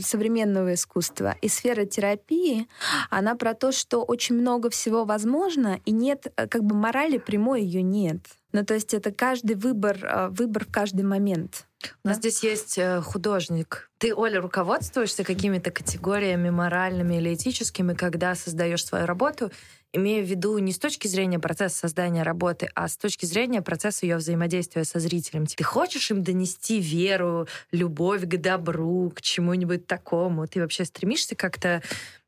[0.00, 2.66] современного искусства и сфера терапии,
[3.10, 7.62] она про то, что очень много всего возможно, и нет, э, как бы морали прямой
[7.62, 8.20] ее нет.
[8.52, 11.66] Ну, то есть это каждый выбор, э, выбор в каждый момент.
[12.02, 13.90] У нас здесь есть художник.
[14.04, 19.50] Ты, Оля, руководствуешься какими-то категориями моральными или этическими, когда создаешь свою работу,
[19.94, 24.04] имея в виду не с точки зрения процесса создания работы, а с точки зрения процесса
[24.04, 25.46] ее взаимодействия со зрителем.
[25.46, 30.46] Ты хочешь им донести веру, любовь к добру, к чему-нибудь такому?
[30.48, 31.80] Ты вообще стремишься как-то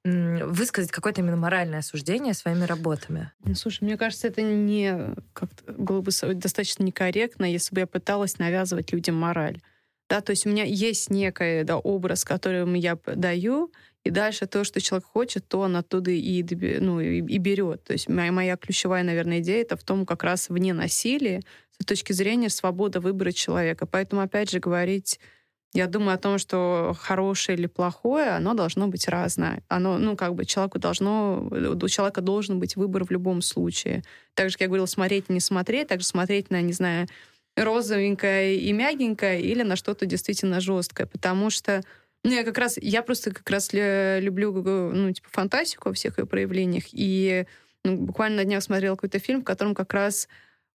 [0.02, 3.32] высказать какое-то именно моральное осуждение своими работами.
[3.44, 8.38] Ну, слушай, мне кажется, это не как было бы достаточно некорректно, если бы я пыталась
[8.38, 9.60] навязывать людям мораль.
[10.08, 13.72] Да, то есть у меня есть некий да, образ, который я даю,
[14.04, 16.44] и дальше то, что человек хочет, то он оттуда и,
[16.80, 17.82] ну, и, и берет.
[17.82, 21.42] То есть моя, моя ключевая, наверное, идея это в том, как раз вне насилия,
[21.80, 23.84] с точки зрения свободы выбора человека.
[23.86, 25.18] Поэтому, опять же, говорить
[25.76, 29.62] я думаю о том, что хорошее или плохое, оно должно быть разное.
[29.68, 34.02] Оно, ну, как бы человеку должно, у человека должен быть выбор в любом случае.
[34.32, 37.08] Так же, как я говорила, смотреть не смотреть, также смотреть на, не знаю,
[37.56, 41.06] розовенькое и мягенькое или на что-то действительно жесткое.
[41.06, 41.82] Потому что
[42.22, 46.26] ну, я как раз, я просто как раз люблю, ну, типа, фантастику во всех ее
[46.26, 46.84] проявлениях.
[46.92, 47.46] И
[47.84, 50.28] ну, буквально на днях смотрела какой-то фильм, в котором как раз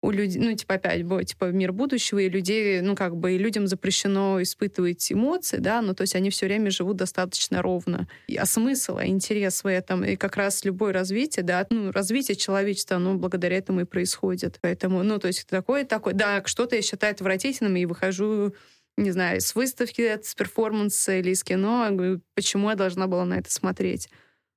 [0.01, 3.67] у людей, ну, типа, опять, типа, мир будущего, и людей, ну, как бы, и людям
[3.67, 8.07] запрещено испытывать эмоции, да, ну, то есть они все время живут достаточно ровно.
[8.37, 12.97] А смысл, а интерес в этом, и как раз любое развитие, да, ну, развитие человечества,
[12.97, 14.59] оно благодаря этому и происходит.
[14.61, 18.53] Поэтому, ну, то есть такое, такое, да, что-то я считаю отвратительным, и выхожу
[18.97, 21.89] не знаю, с выставки, с перформанса или из кино,
[22.35, 24.09] почему я должна была на это смотреть.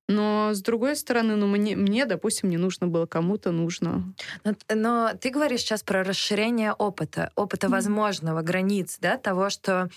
[0.08, 4.12] Но с другой стороны, ну мне, мне, допустим, не нужно было, кому-то нужно.
[4.44, 7.70] Но, но ты говоришь сейчас про расширение опыта, опыта mm-hmm.
[7.70, 9.88] возможного, границ, да, того, что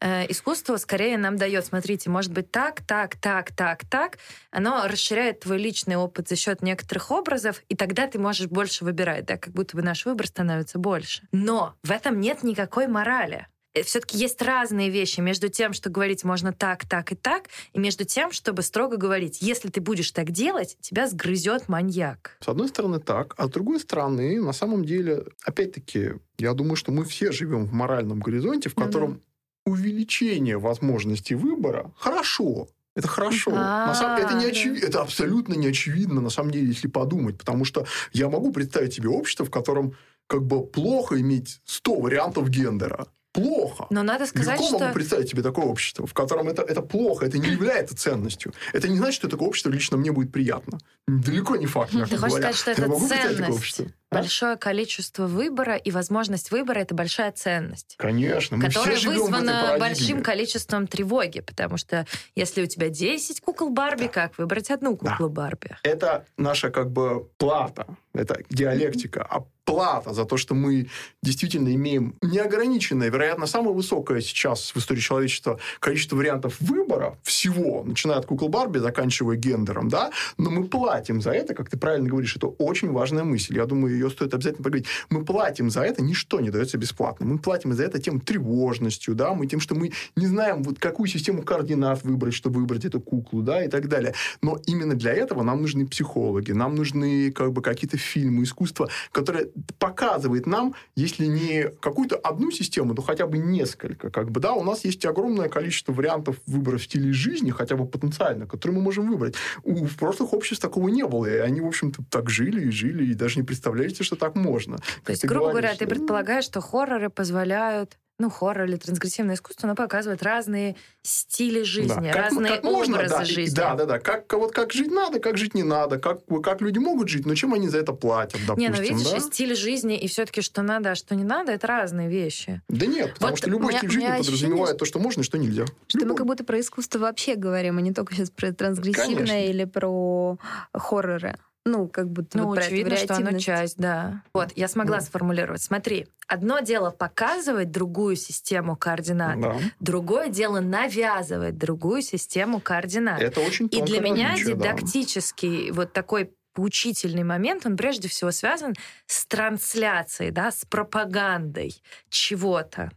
[0.00, 1.64] э, искусство скорее нам дает.
[1.64, 4.18] Смотрите, может быть так, так, так, так, так.
[4.50, 9.26] Оно расширяет твой личный опыт за счет некоторых образов, и тогда ты можешь больше выбирать,
[9.26, 11.22] да, как будто бы наш выбор становится больше.
[11.30, 13.46] Но в этом нет никакой морали.
[13.74, 17.78] Э, все-таки есть разные вещи между тем, что говорить можно так, так и так, и
[17.78, 22.36] между тем, чтобы строго говорить, если ты будешь так делать, тебя сгрызет маньяк.
[22.40, 26.92] С одной стороны так, а с другой стороны, на самом деле, опять-таки, я думаю, что
[26.92, 29.20] мы все живем в моральном горизонте, в котором mm-hmm.
[29.66, 32.68] увеличение возможностей выбора хорошо.
[32.94, 33.52] Это хорошо.
[33.54, 33.86] А-а-а.
[33.86, 34.84] На самом, это, не очевид...
[34.84, 37.38] это абсолютно не очевидно, на самом деле, если подумать.
[37.38, 39.96] Потому что я могу представить себе общество, в котором
[40.26, 43.86] как бы плохо иметь 100 вариантов гендера плохо.
[43.90, 44.78] Но надо сказать, Легко что...
[44.84, 48.52] могу представить себе такое общество, в котором это, это плохо, это не является ценностью.
[48.72, 50.78] Это не значит, что такое общество лично мне будет приятно.
[51.06, 53.80] Далеко не факт, Ты хочешь сказать, что это ценность?
[54.12, 57.94] Большое количество выбора и возможность выбора– это большая ценность.
[57.98, 58.56] Конечно.
[58.56, 64.04] Мы которая все вызвана большим количеством тревоги, потому что если у тебя 10 кукол Барби,
[64.04, 64.08] да.
[64.08, 65.34] как выбрать одну куклу да.
[65.34, 65.76] Барби?
[65.82, 69.26] Это наша как бы плата, это диалектика.
[69.28, 70.88] А плата за то, что мы
[71.22, 78.18] действительно имеем неограниченное, вероятно, самое высокое сейчас в истории человечества количество вариантов выбора всего, начиная
[78.18, 82.36] от кукол Барби, заканчивая гендером, да, но мы платим за это, как ты правильно говоришь,
[82.36, 83.56] это очень важная мысль.
[83.56, 84.86] Я думаю, ее стоит обязательно поговорить.
[85.10, 87.26] Мы платим за это, ничто не дается бесплатно.
[87.26, 91.08] Мы платим за это тем тревожностью, да, мы тем, что мы не знаем, вот какую
[91.08, 94.14] систему координат выбрать, чтобы выбрать эту куклу, да, и так далее.
[94.42, 99.48] Но именно для этого нам нужны психологи, нам нужны как бы какие-то фильмы, искусство, которые
[99.78, 104.10] показывает нам, если не какую-то одну систему, то хотя бы несколько.
[104.10, 107.86] Как бы, да, у нас есть огромное количество вариантов выбора в стиле жизни, хотя бы
[107.86, 109.34] потенциально, которые мы можем выбрать.
[109.62, 113.04] У, в прошлых обществ такого не было, и они, в общем-то, так жили и жили,
[113.06, 114.78] и даже не представляли, что так можно.
[115.04, 119.74] То есть, грубо говоря, ты предполагаешь, что хорроры позволяют ну, хоррор или трансгрессивное искусство, оно
[119.74, 122.12] показывает разные стили жизни, да.
[122.12, 123.54] разные как образы можно, да, жизни.
[123.56, 123.98] Да, да, да.
[123.98, 127.34] Как, вот как жить надо, как жить не надо, как, как люди могут жить, но
[127.34, 128.72] чем они за это платят, допустим.
[128.72, 129.18] Не, ну видишь, да?
[129.18, 132.62] стиль жизни и все-таки что надо, а что не надо, это разные вещи.
[132.68, 135.38] Да нет, потому вот что любой стиль жизни подразумевает ощущение, то, что можно и что
[135.38, 135.64] нельзя.
[135.88, 136.12] Что любой.
[136.12, 139.50] мы как будто про искусство вообще говорим, а не только сейчас про трансгрессивное Конечно.
[139.50, 140.38] или про
[140.72, 141.38] хорроры.
[141.64, 144.22] Ну, как будто ну, вот очевидно, что оно часть, да.
[144.34, 145.02] Вот, я смогла да.
[145.02, 145.62] сформулировать.
[145.62, 149.56] Смотри, одно дело показывать другую систему координат, да.
[149.78, 153.20] другое дело навязывать другую систему координат.
[153.22, 155.74] Это очень И для меня дидактический да.
[155.74, 158.74] вот такой поучительный момент, он прежде всего связан
[159.06, 162.90] с трансляцией, да, с пропагандой чего-то.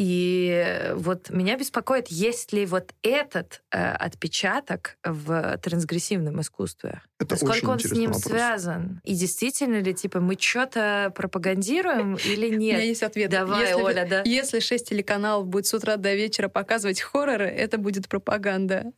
[0.00, 7.02] И вот меня беспокоит, есть ли вот этот э, отпечаток в трансгрессивном искусстве.
[7.18, 8.22] Это Насколько он с ним вопрос.
[8.22, 9.02] связан?
[9.04, 12.76] И действительно ли, типа, мы что-то пропагандируем или нет?
[12.76, 13.30] У меня есть ответ.
[13.30, 14.22] Давай, если, Оля, да.
[14.24, 18.92] Если шесть телеканалов будет с утра до вечера показывать хорроры, это будет пропаганда.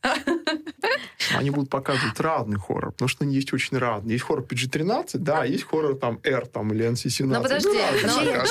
[1.35, 4.13] Они будут показывать разный хоррор, потому что они есть очень разные.
[4.13, 7.25] Есть хоррор PG-13, да, есть хоррор там R там, или NC-17.
[7.25, 7.69] Ну, подожди.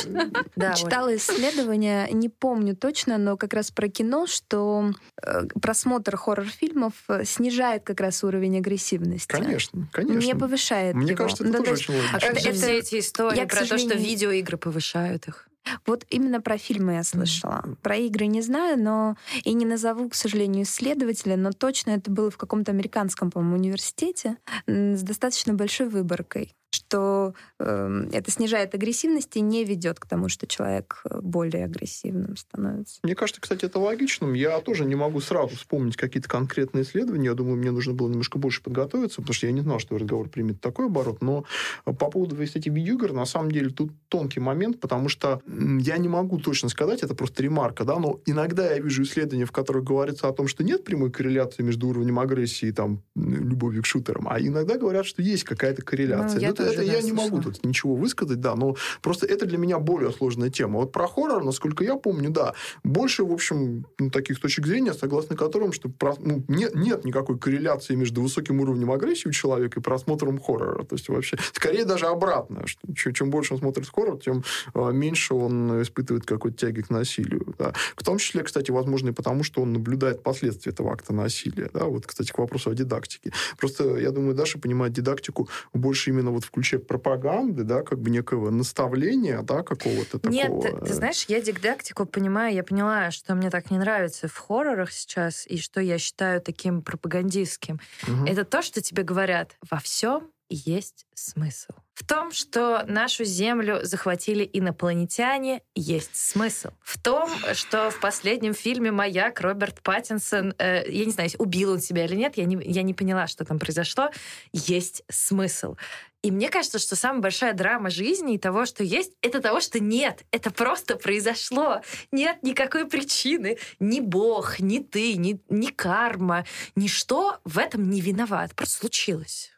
[0.07, 4.91] Ну, я читала исследования, не помню точно, но как раз про кино, что
[5.23, 9.29] э, просмотр хоррор-фильмов э, снижает как раз уровень агрессивности.
[9.29, 10.27] Конечно, конечно.
[10.27, 11.19] Не повышает Мне его.
[11.19, 12.19] кажется, это ну, тоже очень логично.
[12.21, 13.91] А это, это все эти истории я, про сожалению...
[13.91, 15.49] то, что видеоигры повышают их.
[15.87, 17.77] Вот именно про фильмы я слышала.
[17.81, 22.33] Про игры не знаю, но и не назову, к сожалению, исследователя, но точно это было
[22.33, 29.41] в каком-то американском, по-моему, университете с достаточно большой выборкой что э, это снижает агрессивность и
[29.41, 32.99] не ведет к тому, что человек э, более агрессивным становится.
[33.03, 34.33] Мне кажется, кстати, это логичным.
[34.33, 37.27] Я тоже не могу сразу вспомнить какие-то конкретные исследования.
[37.27, 40.29] Я думаю, мне нужно было немножко больше подготовиться, потому что я не знал, что разговор
[40.29, 41.23] примет такой оборот.
[41.23, 41.45] Но
[41.85, 46.39] по поводу, кстати, видеоигр, на самом деле, тут тонкий момент, потому что я не могу
[46.39, 50.33] точно сказать, это просто ремарка, да, но иногда я вижу исследования, в которых говорится о
[50.33, 54.79] том, что нет прямой корреляции между уровнем агрессии и там, любовью к шутерам, а иногда
[54.79, 56.37] говорят, что есть какая-то корреляция.
[56.37, 59.47] Ну, я ну, это, это я не могу тут ничего высказать, да, но просто это
[59.47, 60.81] для меня более сложная тема.
[60.81, 62.55] Вот про хоррор, насколько я помню, да,
[62.85, 67.39] больше, в общем, ну, таких точек зрения, согласно которым, что про, ну, нет, нет никакой
[67.39, 70.85] корреляции между высоким уровнем агрессии у человека и просмотром хоррора.
[70.85, 74.45] То есть вообще, скорее даже обратно, что чем больше он смотрит хоррор, тем
[74.75, 77.55] а, меньше он испытывает какой-то тяги к насилию.
[77.59, 77.73] Да.
[77.97, 81.71] В том числе, кстати, возможно, и потому, что он наблюдает последствия этого акта насилия.
[81.73, 81.85] Да.
[81.85, 83.33] Вот, кстати, к вопросу о дидактике.
[83.59, 88.11] Просто, я думаю, Даша понимает дидактику больше именно вот в ключе пропаганды, да, как бы
[88.11, 90.33] некого наставления, да, какого-то такого.
[90.33, 94.37] Нет, ты, ты знаешь, я дидактику понимаю, я поняла, что мне так не нравится в
[94.37, 97.81] хоррорах сейчас, и что я считаю таким пропагандистским.
[98.07, 98.27] Угу.
[98.27, 101.73] Это то, что тебе говорят во всем есть смысл.
[101.95, 106.71] В том, что нашу Землю захватили инопланетяне, есть смысл.
[106.83, 111.81] В том, что в последнем фильме «Маяк» Роберт Паттинсон, э, я не знаю, убил он
[111.81, 114.11] себя или нет, я не, я не поняла, что там произошло,
[114.53, 115.77] есть смысл.
[116.23, 119.81] И мне кажется, что самая большая драма жизни и того, что есть, это того, что
[119.81, 120.25] нет.
[120.31, 121.83] Это просто произошло.
[122.13, 123.59] Нет никакой причины.
[123.81, 126.45] Ни Бог, ни ты, ни, ни карма,
[126.77, 128.55] ничто в этом не виноват.
[128.55, 129.51] Просто случилось.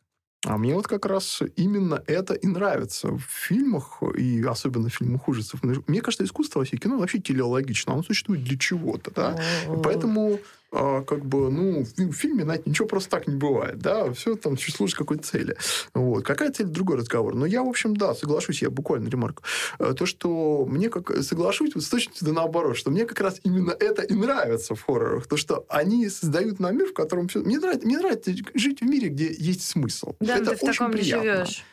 [0.46, 5.26] А мне вот как раз именно это и нравится в фильмах, и особенно в фильмах
[5.26, 5.62] ужасов.
[5.62, 7.94] Мне кажется, искусство вообще кино вообще телеологично.
[7.94, 9.40] Оно существует для чего-то, да?
[9.82, 10.38] Поэтому
[10.76, 14.58] а, как бы, ну, в фильме, знаете, ничего просто так не бывает, да, все там
[14.58, 15.56] служит какой-то цели.
[15.94, 16.24] Вот.
[16.24, 17.34] Какая цель, другой разговор.
[17.36, 19.44] Но я, в общем, да, соглашусь, я буквально ремарку.
[19.78, 23.40] Э, то, что мне как соглашусь, вот с точностью да наоборот, что мне как раз
[23.44, 27.40] именно это и нравится в хоррорах, то, что они создают нам мир, в котором все...
[27.40, 30.14] Мне нравится, мне нравится жить в мире, где есть смысл.
[30.18, 31.46] Да, это ты в таком приятно.
[31.46, 31.64] живешь.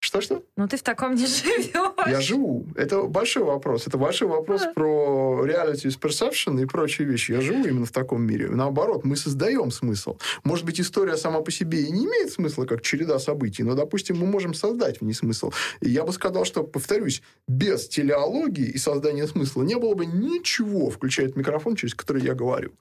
[0.00, 0.42] Что-что?
[0.56, 1.70] Ну, ты в таком не живешь.
[2.06, 2.66] Я живу.
[2.74, 3.86] Это большой вопрос.
[3.86, 7.32] Это большой вопрос про reality is perception и прочие вещи.
[7.32, 8.48] Я живу именно в таком мире.
[8.48, 10.18] Наоборот, мы создаем смысл.
[10.42, 14.18] Может быть, история сама по себе и не имеет смысла, как череда событий, но, допустим,
[14.18, 15.52] мы можем создать в ней смысл.
[15.80, 20.88] И я бы сказал, что, повторюсь, без телеологии и создания смысла не было бы ничего,
[20.88, 22.72] включая микрофон, через который я говорю.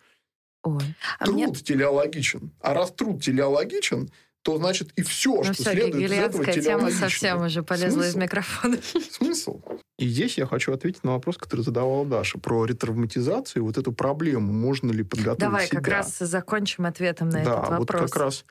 [0.63, 0.95] Ой.
[1.19, 1.53] А труд мне...
[1.53, 2.51] телеологичен.
[2.61, 4.09] А раз труд телеологичен,
[4.41, 8.09] то значит и все, ну, что все, следует из этого тема совсем уже полезла Смысл?
[8.09, 8.77] из микрофона.
[9.11, 9.61] Смысл?
[9.97, 14.53] И здесь я хочу ответить на вопрос, который задавала Даша, про ретравматизацию, вот эту проблему,
[14.53, 15.79] можно ли подготовить Давай себя.
[15.79, 17.87] как раз закончим ответом на да, этот вопрос.
[17.87, 18.45] Да, вот как раз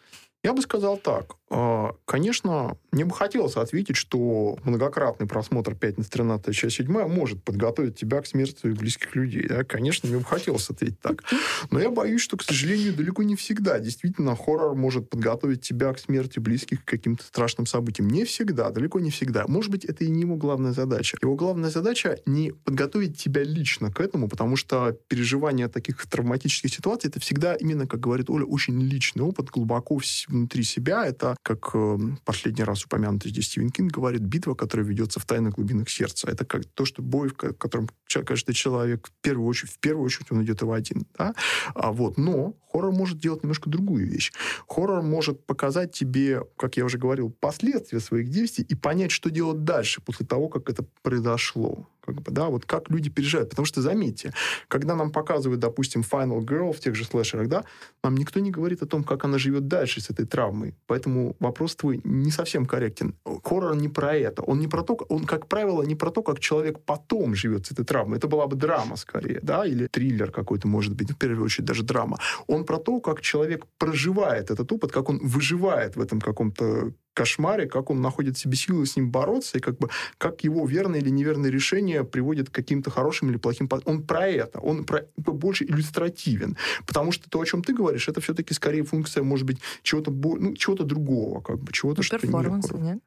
[0.44, 1.34] я бы сказал так.
[1.50, 7.96] А, конечно, мне бы хотелось ответить, что многократный просмотр «Пятница 13 часть 7» может подготовить
[7.96, 9.46] тебя к смерти своих близких людей.
[9.48, 9.64] Да?
[9.64, 11.24] Конечно, мне бы хотелось ответить так.
[11.70, 13.78] Но я боюсь, что, к сожалению, далеко не всегда.
[13.78, 18.08] Действительно, хоррор может подготовить тебя к смерти близких, к каким-то страшным событиям.
[18.08, 19.46] Не всегда, далеко не всегда.
[19.46, 21.16] Может быть, это и не его главная задача.
[21.22, 27.08] Его главная задача не подготовить тебя лично к этому, потому что переживание таких травматических ситуаций
[27.08, 31.06] это всегда именно, как говорит Оля, очень личный опыт, глубоко внутри себя.
[31.06, 35.54] Это, как э, последний раз упомянутый здесь Стивен Кинг говорит, битва, которая ведется в тайных
[35.54, 36.28] глубинах сердца.
[36.28, 40.30] Это как то, что бой, в котором каждый человек в первую очередь, в первую очередь
[40.30, 41.06] он идет его один.
[41.18, 41.34] Да?
[41.74, 42.18] А вот.
[42.18, 44.32] Но хоррор может делать немножко другую вещь.
[44.68, 49.64] Хоррор может показать тебе, как я уже говорил, последствия своих действий и понять, что делать
[49.64, 53.50] дальше после того, как это произошло как бы, да, вот как люди переживают.
[53.50, 54.32] Потому что, заметьте,
[54.68, 57.64] когда нам показывают, допустим, Final Girl в тех же слэшерах, да,
[58.02, 60.74] нам никто не говорит о том, как она живет дальше с этой травмой.
[60.86, 63.14] Поэтому вопрос твой не совсем корректен.
[63.44, 64.42] Хоррор не про это.
[64.42, 67.72] Он не про то, он, как правило, не про то, как человек потом живет с
[67.72, 68.18] этой травмой.
[68.18, 71.82] Это была бы драма скорее, да, или триллер какой-то, может быть, в первую очередь даже
[71.82, 72.18] драма.
[72.46, 77.66] Он про то, как человек проживает этот опыт, как он выживает в этом каком-то кошмаре,
[77.66, 81.00] как он находит в себе силы с ним бороться, и как бы как его верное
[81.00, 83.68] или неверное решение приводит к каким-то хорошим или плохим...
[83.84, 86.56] Он про это, он про, больше иллюстративен.
[86.86, 90.54] Потому что то, о чем ты говоришь, это все-таки скорее функция, может быть, чего-то ну,
[90.54, 92.98] чего-то другого, как бы, чего-то, ну, что перформанс, не нет?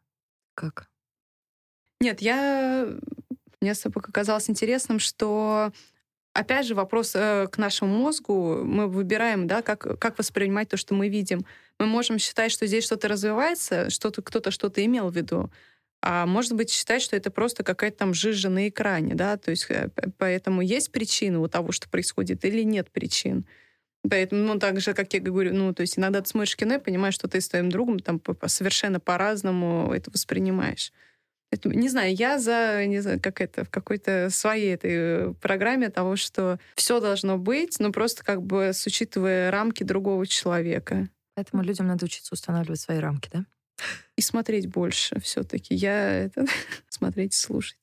[0.55, 0.89] Как?
[2.01, 2.89] Нет, я...
[3.61, 5.71] Мне показалось интересным, что
[6.33, 8.63] Опять же, вопрос э, к нашему мозгу.
[8.63, 11.45] Мы выбираем, да, как, как воспринимать то, что мы видим.
[11.81, 15.49] Мы можем считать, что здесь что-то развивается, что-то, кто-то что-то имел в виду.
[16.03, 19.65] А может быть, считать, что это просто какая-то там жижа на экране, да, то есть
[19.69, 23.47] э, поэтому есть причины у того, что происходит, или нет причин.
[24.07, 26.79] Поэтому, ну, так же, как я говорю, ну, то есть иногда ты смотришь кино и
[26.79, 30.93] понимаешь, что ты с твоим другом там совершенно по-разному это воспринимаешь.
[31.49, 36.15] Это, не знаю, я за, не знаю, как это, в какой-то своей этой программе того,
[36.15, 41.09] что все должно быть, но просто как бы с учитывая рамки другого человека.
[41.41, 43.45] Поэтому людям надо учиться устанавливать свои рамки, да?
[44.15, 45.73] И смотреть больше все-таки.
[45.73, 46.45] Я это
[46.87, 47.79] смотреть и слушать.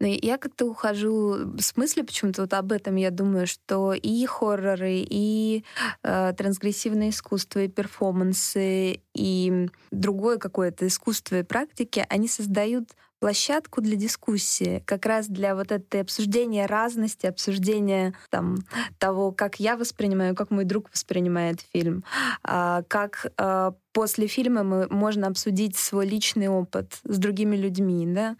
[0.00, 5.04] Но я как-то ухожу с мысли, почему-то вот об этом я думаю, что и хорроры,
[5.08, 5.64] и
[6.02, 13.96] э, трансгрессивное искусство, и перформансы, и другое какое-то искусство и практики, они создают площадку для
[13.96, 18.58] дискуссии, как раз для вот этой обсуждения разности, обсуждения там,
[18.98, 22.04] того, как я воспринимаю, как мой друг воспринимает фильм,
[22.42, 28.36] а, как а, после фильма мы, можно обсудить свой личный опыт с другими людьми, да,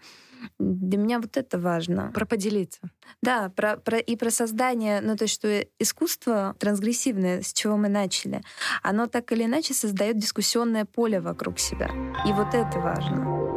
[0.59, 2.11] для меня вот это важно.
[2.13, 2.79] Про поделиться.
[3.21, 7.89] Да, про, про, и про создание, ну то есть что искусство трансгрессивное, с чего мы
[7.89, 8.41] начали,
[8.83, 11.89] оно так или иначе создает дискуссионное поле вокруг себя.
[12.27, 13.56] И вот это важно.